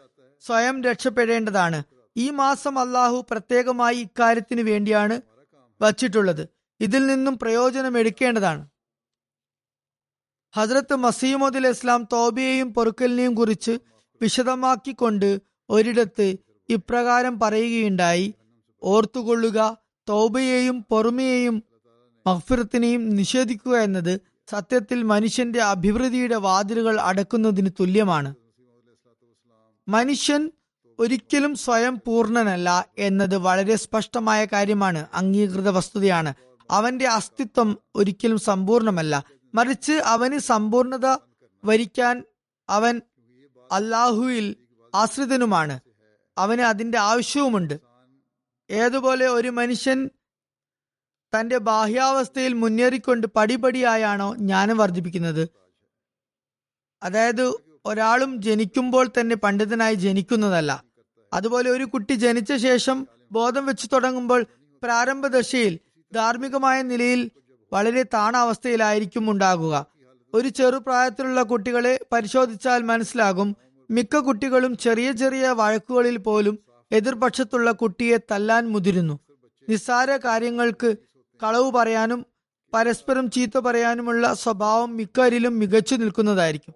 [0.47, 1.83] സ്വയം രക്ഷപ്പെടേണ്ടതാണ്.
[2.17, 5.21] ഈ മാസം അള്ളാഹു പ്രത്യേകമായി ഇക്കാര്യത്തിന് വേണ്ടിയാണ്
[5.81, 6.49] വച്ചിട്ടുള്ളത്.
[6.81, 8.67] ഇതിൽ നിന്നും പ്രയോജനം എടുക്കേണ്ടതാണ്
[10.55, 13.79] ഹജ്രത്ത് മസീമദ് ഇസ്ലാം തോബിയെയും പൊറുക്കലിനെയും കുറിച്ച്
[14.23, 15.39] വിശദമാക്കിക്കൊണ്ട്
[15.71, 16.37] ഒരിടത്ത്
[16.69, 18.35] ഇപ്രകാരം പറയുകയുണ്ടായി.
[18.83, 19.59] ഓർത്തുകൊള്ളുക
[20.09, 21.57] തോബയെയും പൊറുമയെയും
[22.27, 24.15] മഹ്ഫിറത്തിനെയും നിഷേധിക്കുക എന്നത്
[24.51, 28.35] സത്യത്തിൽ മനുഷ്യന്റെ അഭിവൃദ്ധിയുടെ വാതിലുകൾ അടക്കുന്നതിന് തുല്യമാണ്.
[29.89, 30.51] മനുഷ്യൻ
[30.99, 35.07] ഒരിക്കലും സ്വയം പൂർണനല്ല എന്നത് വളരെ സ്പഷ്ടമായ കാര്യമാണ്.
[35.15, 36.35] അംഗീകൃത വസ്തുതയാണ്.
[36.71, 39.25] അവന്റെ അസ്തിത്വം ഒരിക്കലും സമ്പൂർണമല്ല.
[39.55, 41.17] മറിച്ച് അവന് സമ്പൂർണത
[41.65, 42.25] വരിക്കാൻ
[42.69, 43.01] അവൻ
[43.73, 44.57] അള്ളാഹുവിൽ
[44.95, 45.81] ആശ്രിതനുമാണ്.
[46.39, 47.81] അവന് അതിന്റെ ആവശ്യവുമുണ്ട്.
[48.71, 50.11] ഏതുപോലെ ഒരു മനുഷ്യൻ
[51.35, 55.49] തന്റെ ബാഹ്യാവസ്ഥയിൽ മുന്നേറിക്കൊണ്ട് പടിപടിയായാണോ ജ്ഞാനം വർദ്ധിപ്പിക്കുന്നത്?
[57.03, 57.55] അതായത്
[57.87, 60.85] ഒരാളും ജനിക്കുമ്പോൾ തന്നെ പണ്ഡിതനായി ജനിക്കുന്നതല്ല.
[61.33, 64.47] അതുപോലെ ഒരു കുട്ടി ജനിച്ച ശേഷം ബോധം വെച്ചു തുടങ്ങുമ്പോൾ
[64.83, 65.79] പ്രാരംഭദശയിൽ
[66.15, 67.31] ധാർമ്മികമായ നിലയിൽ
[67.73, 69.87] വളരെ താണ അവസ്ഥയിലായിരിക്കും ഉണ്ടാകുക.
[70.35, 73.57] ഒരു ചെറുപ്രായത്തിലുള്ള കുട്ടികളെ പരിശോധിച്ചാൽ മനസ്സിലാകും
[73.91, 76.59] മിക്ക കുട്ടികളും ചെറിയ ചെറിയ വഴക്കുകളിൽ പോലും
[76.93, 79.19] എതിർപക്ഷത്തുള്ള കുട്ടിയെ തല്ലാൻ മുതിരുന്നു.
[79.69, 80.97] നിസ്സാര കാര്യങ്ങൾക്ക്
[81.43, 82.27] കളവ് പറയാനും
[82.75, 86.75] പരസ്പരം ചീത്ത പറയാനുമുള്ള സ്വഭാവം മിക്കരിലും മികച്ചു നിൽക്കുന്നതായിരിക്കും.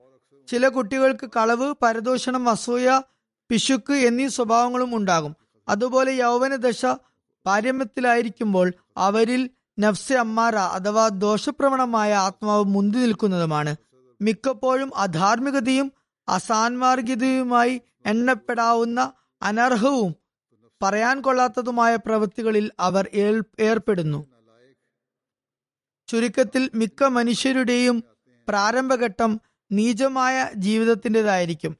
[0.48, 3.02] ചില കുട്ടികൾക്ക് കളവ് പരദോഷണം അസൂയ
[3.48, 5.36] പിശുക്ക് എന്നീ സ്വഭാവങ്ങളും ഉണ്ടാകും.
[5.68, 6.86] അതുപോലെ യൗവനദശ
[7.46, 9.50] പാരമ്യത്തിലായിരിക്കുമ്പോൾ അവരിൽ
[9.80, 13.76] നഫ്സെ അമ്മാറ അഥവാ ദോഷപ്രവണമായ ആത്മാവ് മുന്തി നിൽക്കുന്നതുമാണ്.
[14.20, 15.92] മിക്കപ്പോഴും അധാർമികതയും
[16.28, 20.16] അസാൻമാർഗികതയുമായി എണ്ണപ്പെടാവുന്ന അനർഹവും
[20.82, 23.08] പറയാൻ കൊള്ളാത്തതുമായ പ്രവൃത്തികളിൽ അവർ
[23.60, 24.31] ഏർപ്പെടുന്നു.
[26.12, 28.04] ചുരുക്കത്തിൽ മിക്ക മനുഷ്യരുടെയും
[28.48, 29.40] പ്രാരംഭഘട്ടം
[29.72, 31.76] നീചമായ ജീവിതത്തിന്റെതായിരിക്കും.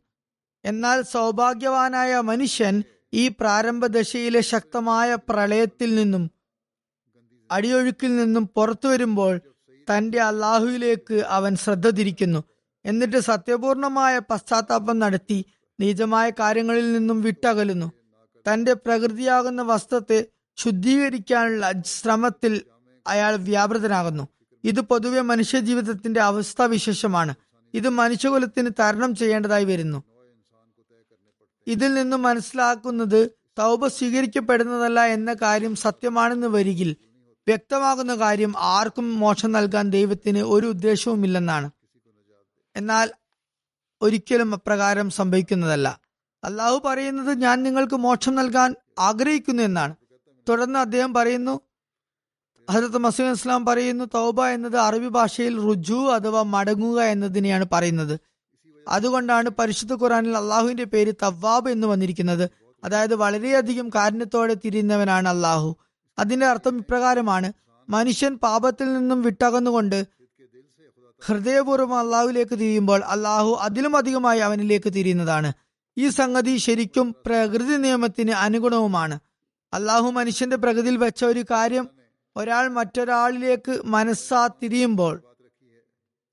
[0.65, 2.83] എന്നാൽ സൗഭാഗ്യവാനായ മനുഷ്യൻ
[3.15, 6.31] ഈ പ്രാരംഭ ദശയിലെ ശക്തമായ പ്രളയത്തിൽ നിന്നും
[7.51, 9.41] അടിയൊഴുക്കിൽ നിന്നും പുറത്തു വരുമ്പോൾ
[9.91, 12.45] തന്റെ അള്ളാഹുവിലേക്ക് അവൻ ശ്രദ്ധ തിരിക്കുന്നു.
[12.85, 15.45] എന്നിട്ട് സത്യപൂർണമായ പശ്ചാത്താപം നടത്തി
[15.81, 17.93] നീചമായ കാര്യങ്ങളിൽ നിന്നും വിട്ടകലുന്നു.
[18.53, 20.27] തന്റെ പ്രകൃതിയാകുന്ന വസ്ത്രത്തെ
[20.57, 22.61] ശുദ്ധീകരിക്കാനുള്ള ശ്രമത്തിൽ
[23.07, 24.29] അയാൾ വ്യാപൃതനാകുന്നു.
[24.65, 27.35] ഇത് പൊതുവെ മനുഷ്യജീവിതത്തിന്റെ അവസ്ഥാവിശേഷമാണ്.
[27.75, 30.03] ഇത് മനുഷ്യകുലത്തിന് തരണം ചെയ്യേണ്ടതായി വരുന്നു.
[31.67, 36.97] ഇതിൽ നിന്നും മനസ്സിലാക്കുന്നത് തൗബ സ്വീകരിക്കപ്പെടുന്നതല്ല എന്ന കാര്യം സത്യമാണെന്ന് വരികിൽ
[37.49, 41.71] വ്യക്തമാകുന്ന കാര്യം ആർക്കും മോക്ഷം നൽകാൻ ദൈവത്തിന് ഒരു ഉദ്ദേശവുമില്ലെന്നാണ്.
[42.77, 43.11] എന്നാൽ
[44.03, 46.01] ഒരിക്കലും അപ്രകാരം സംഭവിക്കുന്നതല്ല.
[46.45, 49.97] അള്ളാഹു പറയുന്നത് ഞാൻ നിങ്ങൾക്ക് മോക്ഷം നൽകാൻ ആഗ്രഹിക്കുന്നു എന്നാണ്.
[50.49, 51.61] തുടർന്ന് അദ്ദേഹം പറയുന്നു
[52.73, 58.21] ഹജരത്ത് മസൂദ് ഇസ്ലാം പറയുന്നു തൗബ എന്നത് അറബി ഭാഷയിൽ റുജു അഥവാ മടങ്ങുക എന്നതിനെയാണ് പറയുന്നത്.
[58.89, 62.51] അതുകൊണ്ടാണ് പരിശുദ്ധ ഖുറാനിൽ അള്ളാഹുവിന്റെ പേര് തവ്വാബ് എന്ന് വന്നിരിക്കുന്നത്.
[62.85, 65.77] അതായത് വളരെയധികം കാരുണ്യത്തോടെ തിരിയുന്നവനാണ് അള്ളാഹു.
[66.19, 67.53] അതിന്റെ അർത്ഥം ഇപ്രകാരമാണ്.
[67.89, 70.07] മനുഷ്യൻ പാപത്തിൽ നിന്നും വിട്ടകന്നുകൊണ്ട്
[71.27, 75.53] ഹൃദയപൂർവം അള്ളാഹുലേക്ക് തിരിയുമ്പോൾ അള്ളാഹു അതിലും അധികമായി അവനിലേക്ക് തിരിയുന്നതാണ്.
[75.99, 79.19] ഈ സംഗതി ശരിക്കും പ്രകൃതി നിയമത്തിന് അനുഗുണവുമാണ്.
[79.73, 82.02] അള്ളാഹു മനുഷ്യന്റെ പ്രകൃതിയിൽ വെച്ച ഒരു കാര്യം
[82.37, 85.23] ഒരാൾ മറ്റൊരാളിലേക്ക് മനസ്സാ തിരിയുമ്പോൾ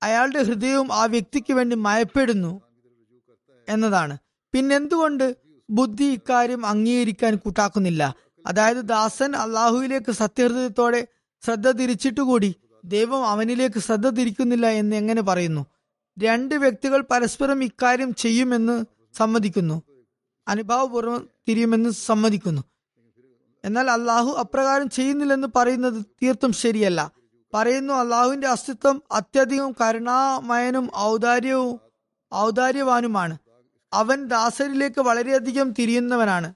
[0.02, 2.62] അയാളുടെ ഹൃദയവും ആ വ്യക്തിക്ക് വേണ്ടി മയപ്പെടുന്നു
[3.68, 4.18] എന്നതാണ്.
[4.52, 5.36] പിന്നെന്തുകൊണ്ട്
[5.70, 8.14] ബുദ്ധി ഇക്കാര്യം അംഗീകരിക്കാൻ കൂട്ടാക്കുന്നില്ല?
[8.46, 11.08] അതായത് ദാസൻ അള്ളാഹുവിലേക്ക് സത്യഹൃദയത്തോടെ
[11.44, 15.66] ശ്രദ്ധ തിരിച്ചിട്ടുകൂടി ദൈവം അവനിലേക്ക് ശ്രദ്ധ തിരിക്കുന്നില്ല എന്ന് എങ്ങനെ പറയുന്നു?
[16.18, 18.84] രണ്ട് വ്യക്തികൾ പരസ്പരം ഇക്കാര്യം ചെയ്യുമെന്ന്
[19.16, 19.82] സമ്മതിക്കുന്നു.
[20.48, 22.62] അനുഭാവപൂർവം തിരിയുമെന്ന് സമ്മതിക്കുന്നു.
[23.64, 27.12] എന്നാൽ അള്ളാഹു അപ്രകാരം ചെയ്യുന്നില്ലെന്ന് പറയുന്നത് തീർത്തും ശരിയല്ല.
[27.54, 31.80] പറയുന്നു അള്ളാഹുവിന്റെ അസ്തിത്വം അത്യധികം കരുണാമയനും ഔദാര്യവും
[32.34, 33.38] ഔദാര്യവാനുമാണ്.
[33.92, 36.54] അവൻ ദാസരിലേക്ക് വളരെയധികം തിരിയുന്നവനാണ്.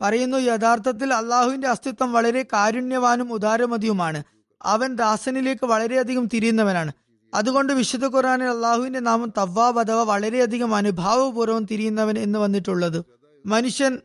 [0.00, 4.24] പറയുന്നു യഥാർത്ഥത്തിൽ അള്ളാഹുവിന്റെ അസ്തിത്വം വളരെ കാരുണ്യവാനും ഉദാരമതിയുമാണ്.
[4.62, 6.92] അവൻ ദാസനിലേക്ക് വളരെയധികം തിരിയുന്നവനാണ്.
[7.34, 13.04] അതുകൊണ്ട് വിശുദ്ധ ഖുറാനിൽ അള്ളാഹുവിന്റെ നാമം തവ്വാബ് അഥവാ വളരെയധികം അനുഭാവപൂർവം തിരിയുന്നവൻ എന്ന് വന്നിട്ടുള്ളത്.
[13.46, 13.98] മനുഷ്യൻ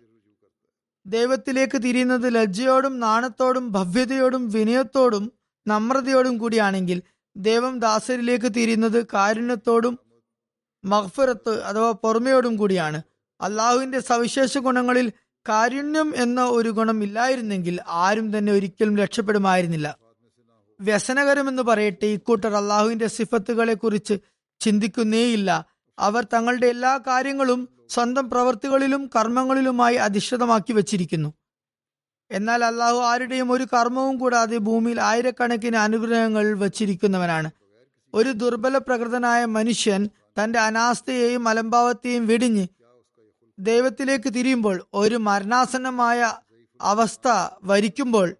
[1.05, 5.31] ദൈവത്തിലേക്ക് തിരിയുന്നത് ലജ്ജയോടും നാണത്തോടും ഭവ്യതയോടും വിനയത്തോടും
[5.67, 7.01] നമ്രതയോടും കൂടിയാണെങ്കിൽ
[7.35, 9.99] ദൈവം ദാസരിലേക്ക് തിരിയുന്നത് കാരുണ്യത്തോടും
[10.85, 13.01] മഹ്ഫിറത്ത് അഥവാ പൊറമയോടും കൂടിയാണ്.
[13.41, 15.11] അള്ളാഹുവിന്റെ സവിശേഷ ഗുണങ്ങളിൽ
[15.49, 19.97] കാരുണ്യം എന്ന ഒരു ഗുണം ഇല്ലായിരുന്നെങ്കിൽ ആരും തന്നെ ഒരിക്കലും രക്ഷപ്പെടുമായിരുന്നില്ല.
[20.81, 24.17] വ്യസനകരമെന്ന് പറയട്ടെ ഇക്കൂട്ടർ അള്ളാഹുവിന്റെ സിഫത്തുകളെ കുറിച്ച്
[24.59, 25.65] ചിന്തിക്കുന്നേയില്ല.
[25.99, 31.33] അവർ തങ്ങളുടെ എല്ലാ കാര്യങ്ങളും സ്വന്തം പ്രവൃത്തികളിലും കർമ്മങ്ങളിലുമായി അധിഷ്ഠിതമാക്കി വച്ചിരിക്കുന്നു.
[32.31, 37.49] എന്നാൽ അള്ളാഹു ആരുടെയും ഒരു കർമ്മവും കൂടാതെ ഭൂമിയിൽ ആയിരക്കണക്കിന് അനുഗ്രഹങ്ങൾ വച്ചിരിക്കുന്നവനാണ്.
[38.13, 42.67] ഒരു ദുർബല പ്രകൃതനായ മനുഷ്യൻ തന്റെ അനാസ്ഥയെയും അലംഭാവത്തെയും വെടിഞ്ഞ്
[43.59, 46.33] ദൈവത്തിലേക്ക് തിരിയുമ്പോൾ ഒരു മരണാസന്നമായ
[46.81, 47.27] അവസ്ഥ
[47.63, 48.35] വരിക്കുമ്പോൾ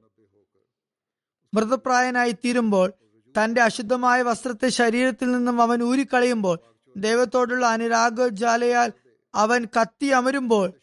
[1.54, 2.94] മൃതപ്രായനായി തീരുമ്പോൾ
[3.36, 6.58] തന്റെ അശുദ്ധമായ വസ്ത്രത്തെ ശരീരത്തിൽ നിന്നും അവൻ ഊരിക്കളയുമ്പോൾ
[6.98, 8.90] ദൈവത്തോടുള്ള അനുരാഗജാലയാൽ
[9.36, 10.74] അവൻ കത്തി അമരുമ്പോൾ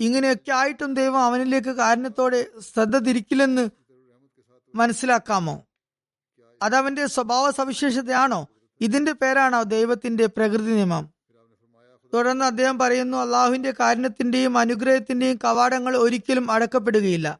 [0.00, 3.70] ഇങ്ങനെയൊക്കെ ആയിട്ടും ദൈവം അവനിലേക്ക് കാരണത്തോടെ ശ്രദ്ധ തിരിക്കില്ലെന്ന്
[4.74, 5.62] മനസ്സിലാക്കാമോ?
[6.62, 8.48] അതവന്റെ സ്വഭാവ സവിശേഷതയാണോ?
[8.80, 11.10] ഇതിന്റെ പേരാണോ ദൈവത്തിന്റെ പ്രകൃതി നിയമം?
[12.14, 17.38] തുടർന്ന് അദ്ദേഹം പറയുന്നു അള്ളാഹുവിന്റെ കാരണത്തിന്റെയും അനുഗ്രഹത്തിന്റെയും കവാടങ്ങൾ ഒരിക്കലും അടക്കപ്പെടുകയില്ല.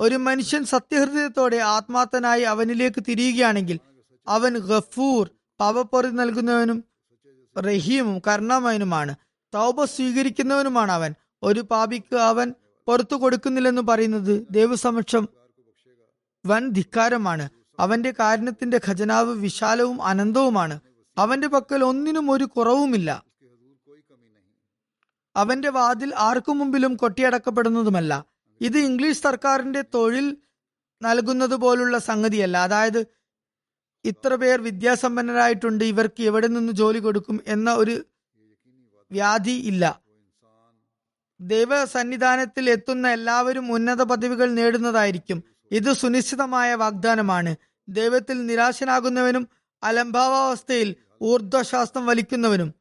[0.00, 3.80] ഒരു മനുഷ്യൻ സത്യഹൃദയത്തോടെ ആത്മാർത്ഥനായി അവനിലേക്ക് തിരിയുകയാണെങ്കിൽ
[4.28, 5.30] അവൻ ഗഫൂർ
[5.60, 6.84] പാപപ്പൊറി നൽകുന്നവനും
[7.58, 9.14] റഹീമും കരുണാമയനുമാണ്.
[9.54, 11.14] തൗബ സ്വീകരിക്കുന്നവനുമാണ് അവൻ.
[11.42, 12.54] ഒരു പാപിക്ക് അവൻ
[12.86, 15.28] പുറത്തു കൊടുക്കുന്നില്ലെന്ന് പറയുന്നത് ദൈവസമക്ഷം
[16.46, 17.48] വൻ ധിക്കാരമാണ്.
[17.78, 20.80] അവന്റെ കാരണത്തിന്റെ ഖജനാവ് വിശാലവും അനന്തവുമാണ്.
[21.18, 23.24] അവന്റെ പക്കൽ ഒന്നിനും ഒരു കുറവുമില്ല.
[25.36, 28.24] അവന്റെ വാതിൽ ആർക്കു മുമ്പിലും കൊട്ടിയടക്കപ്പെടുന്നതുമല്ല.
[28.60, 30.36] ഇത് ഇംഗ്ലീഷ് സർക്കാരിന്റെ തൊഴിൽ
[31.02, 32.56] നൽകുന്നത് പോലുള്ള സംഗതിയല്ല.
[32.56, 33.06] അതായത്
[34.04, 38.04] ഇത്ര പേർ വിദ്യാസമ്പന്നരായിട്ടുണ്ട് ഇവർക്ക് എവിടെ നിന്ന് ജോലി കൊടുക്കും എന്ന ഒരു
[39.12, 40.00] വ്യാധി ഇല്ല.
[41.40, 45.44] ദൈവ സന്നിധാനത്തിൽ എത്തുന്ന എല്ലാവരും ഉന്നത പദവികൾ നേടുന്നതായിരിക്കും.
[45.70, 47.56] ഇത് സുനിശ്ചിതമായ വാഗ്ദാനമാണ്.
[47.88, 49.48] ദൈവത്തിൽ നിരാശനാകുന്നവനും
[49.82, 52.74] അലംഭാവാവസ്ഥയിൽ ഊർധ്വശാസ്ത്രം വലിക്കുന്നവനും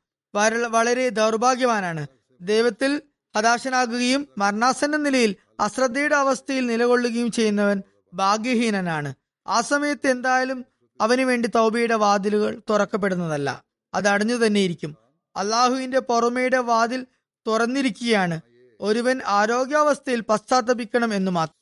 [0.69, 2.07] വളരെ ദൗർഭാഗ്യവാനാണ്.
[2.41, 3.01] ദൈവത്തിൽ
[3.37, 7.81] ഹതാശനാകുകയും മരണാസന്ന നിലയിൽ അശ്രദ്ധയുടെ അവസ്ഥയിൽ നിലകൊള്ളുകയും ചെയ്യുന്നവൻ
[8.13, 9.13] ഭാഗ്യഹീനനാണ്.
[9.47, 10.65] ആ സമയത്ത് എന്തായാലും
[11.01, 13.63] അവന് വേണ്ടി തൗബയുടെ വാതിലുകൾ തുറക്കപ്പെടുന്നതല്ല.
[13.93, 15.10] അത് അടഞ്ഞു തന്നെയിരിക്കും.
[15.35, 17.07] അള്ളാഹുവിന്റെ പുറമയുടെ വാതിൽ
[17.47, 18.41] തുറന്നിരിക്കുകയാണ്.
[18.81, 21.61] ഒരുവൻ ആരോഗ്യാവസ്ഥയിൽ പശ്ചാത്തപിക്കണം എന്ന് മാത്രം.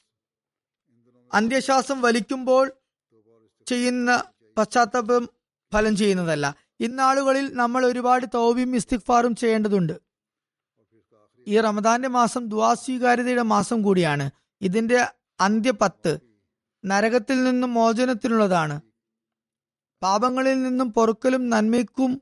[1.34, 2.72] അന്ത്യശ്വാസം വലിക്കുമ്പോൾ
[3.66, 4.24] ചെയ്യുന്ന
[4.58, 5.30] പശ്ചാത്തപം
[5.74, 6.56] ഫലം ചെയ്യുന്നതല്ല.
[6.80, 9.94] ഇന്നാളുകളിൽ നമ്മൾ ഒരുപാട് തൗബിയും ഇസ്തിഗ്ഫാറും ചെയ്യേണ്ടതുണ്ട്.
[11.48, 14.32] ഈ റമദാന്റെ മാസം ദ്വാസ്വീകാര്യതയുടെ മാസം കൂടിയാണ്.
[14.62, 16.20] ഇതിന്റെ അന്ത്യ പത്ത്
[16.86, 18.82] നരകത്തിൽ നിന്നും മോചനത്തിനുള്ളതാണ്.
[20.02, 22.22] പാപങ്ങളിൽ നിന്നും പൊറുക്കലും നന്മയ്ക്കും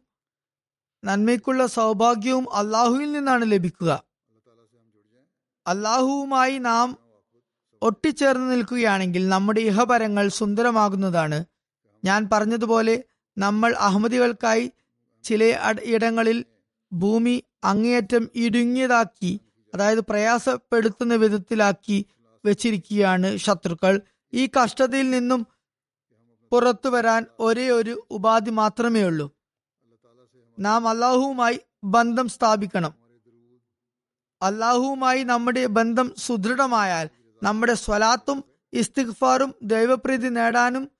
[1.03, 4.03] നന്മയ്ക്കുള്ള സൗഭാഗ്യവും അള്ളാഹുവിൽ നിന്നാണ് ലഭിക്കുക.
[5.67, 6.97] അള്ളാഹുവുമായി നാം
[7.81, 11.45] ഒട്ടിച്ചേർന്ന് നിൽക്കുകയാണെങ്കിൽ നമ്മുടെ ഇഹപരങ്ങൾ സുന്ദരമാകുന്നതാണ്.
[12.05, 13.03] ഞാൻ പറഞ്ഞതുപോലെ
[13.37, 14.71] നമ്മൾ അഹമ്മദികൾക്കായി
[15.23, 15.43] ചില
[15.83, 16.45] ഇടങ്ങളിൽ
[16.93, 19.41] ഭൂമി അങ്ങേയറ്റം ഇടുങ്ങിയതാക്കി
[19.75, 22.05] അതായത് പ്രയാസപ്പെടുത്തുന്ന വിധത്തിലാക്കി
[22.45, 24.01] വെച്ചിരിക്കുകയാണ് ശത്രുക്കൾ.
[24.33, 25.47] ഈ കഷ്ടതയിൽ നിന്നും
[26.51, 29.36] പുറത്തു വരാൻ ഒരേ ഒരു ഉപാധി മാത്രമേ ഉള്ളൂ.
[30.59, 32.93] നാം അള്ളാഹുവുമായി ബന്ധം സ്ഥാപിക്കണം.
[34.41, 37.09] അള്ളാഹുവുമായി നമ്മുടെ ബന്ധം സുദൃഢമായാൽ
[37.43, 38.43] നമ്മുടെ സ്വലാത്തും
[38.73, 40.91] ഇസ്തിഗ്ഫാറും ദൈവപ്രീതി നേടാനും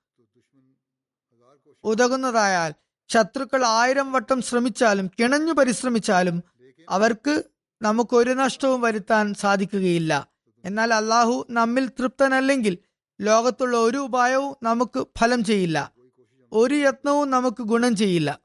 [1.84, 2.74] ഉതകുന്നതായാൽ
[3.10, 6.43] ശത്രുക്കൾ ആയിരം വട്ടം ശ്രമിച്ചാലും കിണഞ്ഞു പരിശ്രമിച്ചാലും
[6.89, 7.43] അവർക്ക്
[7.82, 10.28] നമുക്കൊരു നഷ്ടവും വരുത്താൻ സാധിക്കുകയില്ല.
[10.66, 12.78] എന്നാൽ അള്ളാഹു നമ്മിൽ തൃപ്തനല്ലെങ്കിൽ
[13.22, 15.93] ലോകത്തുള്ള ഒരു ഉപായവും നമുക്ക് ഫലം ചെയ്യില്ല.
[16.51, 18.39] ഒരു യത്നവും നമുക്ക് ഗുണം ചെയ്യില്ല.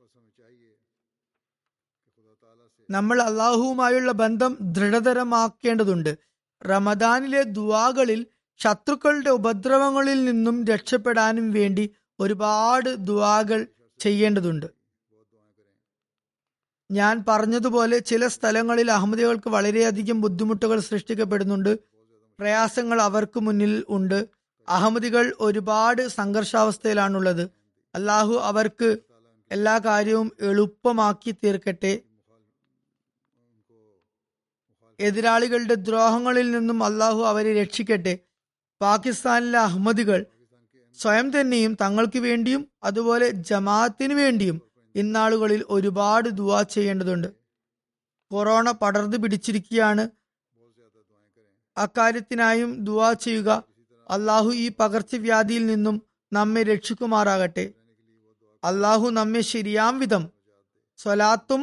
[2.93, 6.19] നമ്മൾ അള്ളാഹുവുമായുള്ള ബന്ധം ദൃഢതരമാക്കേണ്ടതുണ്ട്.
[6.71, 8.27] റമദാനിലെ ദുവാകളിൽ
[8.59, 11.85] ശത്രുക്കളുടെ ഉപദ്രവങ്ങളിൽ നിന്നും രക്ഷപ്പെടാനും വേണ്ടി
[12.21, 13.67] ഒരുപാട് ദുവാകൾ
[13.99, 14.67] ചെയ്യേണ്ടതുണ്ട്.
[16.91, 21.79] ഞാൻ പറഞ്ഞതുപോലെ ചില സ്ഥലങ്ങളിൽ അഹമ്മദികൾക്ക് വളരെയധികം ബുദ്ധിമുട്ടുകൾ സൃഷ്ടിക്കപ്പെടുന്നുണ്ട്.
[22.39, 24.29] പ്രയാസങ്ങൾ അവർക്ക് മുന്നിൽ ഉണ്ട്.
[24.69, 27.51] അഹമ്മദികൾ ഒരുപാട് സംഘർഷാവസ്ഥയിലാണുള്ളത്.
[27.95, 28.99] അല്ലാഹു അവർക്ക്
[29.51, 32.01] എല്ലാ കാര്യവും എളുപ്പമാക്കി തീർക്കട്ടെ.
[35.03, 38.15] എതിരാളികളുടെ ദ്രോഹങ്ങളിൽ നിന്നും അള്ളാഹു അവരെ രക്ഷിക്കട്ടെ.
[38.81, 40.21] പാകിസ്ഥാനിലെ അഹമ്മദികൾ
[40.99, 44.57] സ്വയം തന്നെയും തങ്ങൾക്ക് വേണ്ടിയും അതുപോലെ ജമാഅത്തിന് വേണ്ടിയും
[44.95, 47.29] ഇന്നാളുകളിൽ ഒരുപാട് ദുവാ ചെയ്യേണ്ടതുണ്ട്.
[48.31, 50.05] കൊറോണ പടർന്നു പിടിച്ചിരിക്കുകയാണ്.
[51.77, 53.51] അക്കാര്യത്തിനായും ദുവാ ചെയ്യുക.
[54.11, 55.97] അള്ളാഹു ഈ പകർച്ചവ്യാധിയിൽ നിന്നും
[56.33, 57.65] നമ്മെ രക്ഷിക്കുമാറാകട്ടെ.
[58.65, 60.25] അള്ളാഹു നമ്മെ ശരിയാം വിധം
[60.99, 61.63] സ്വലാത്തും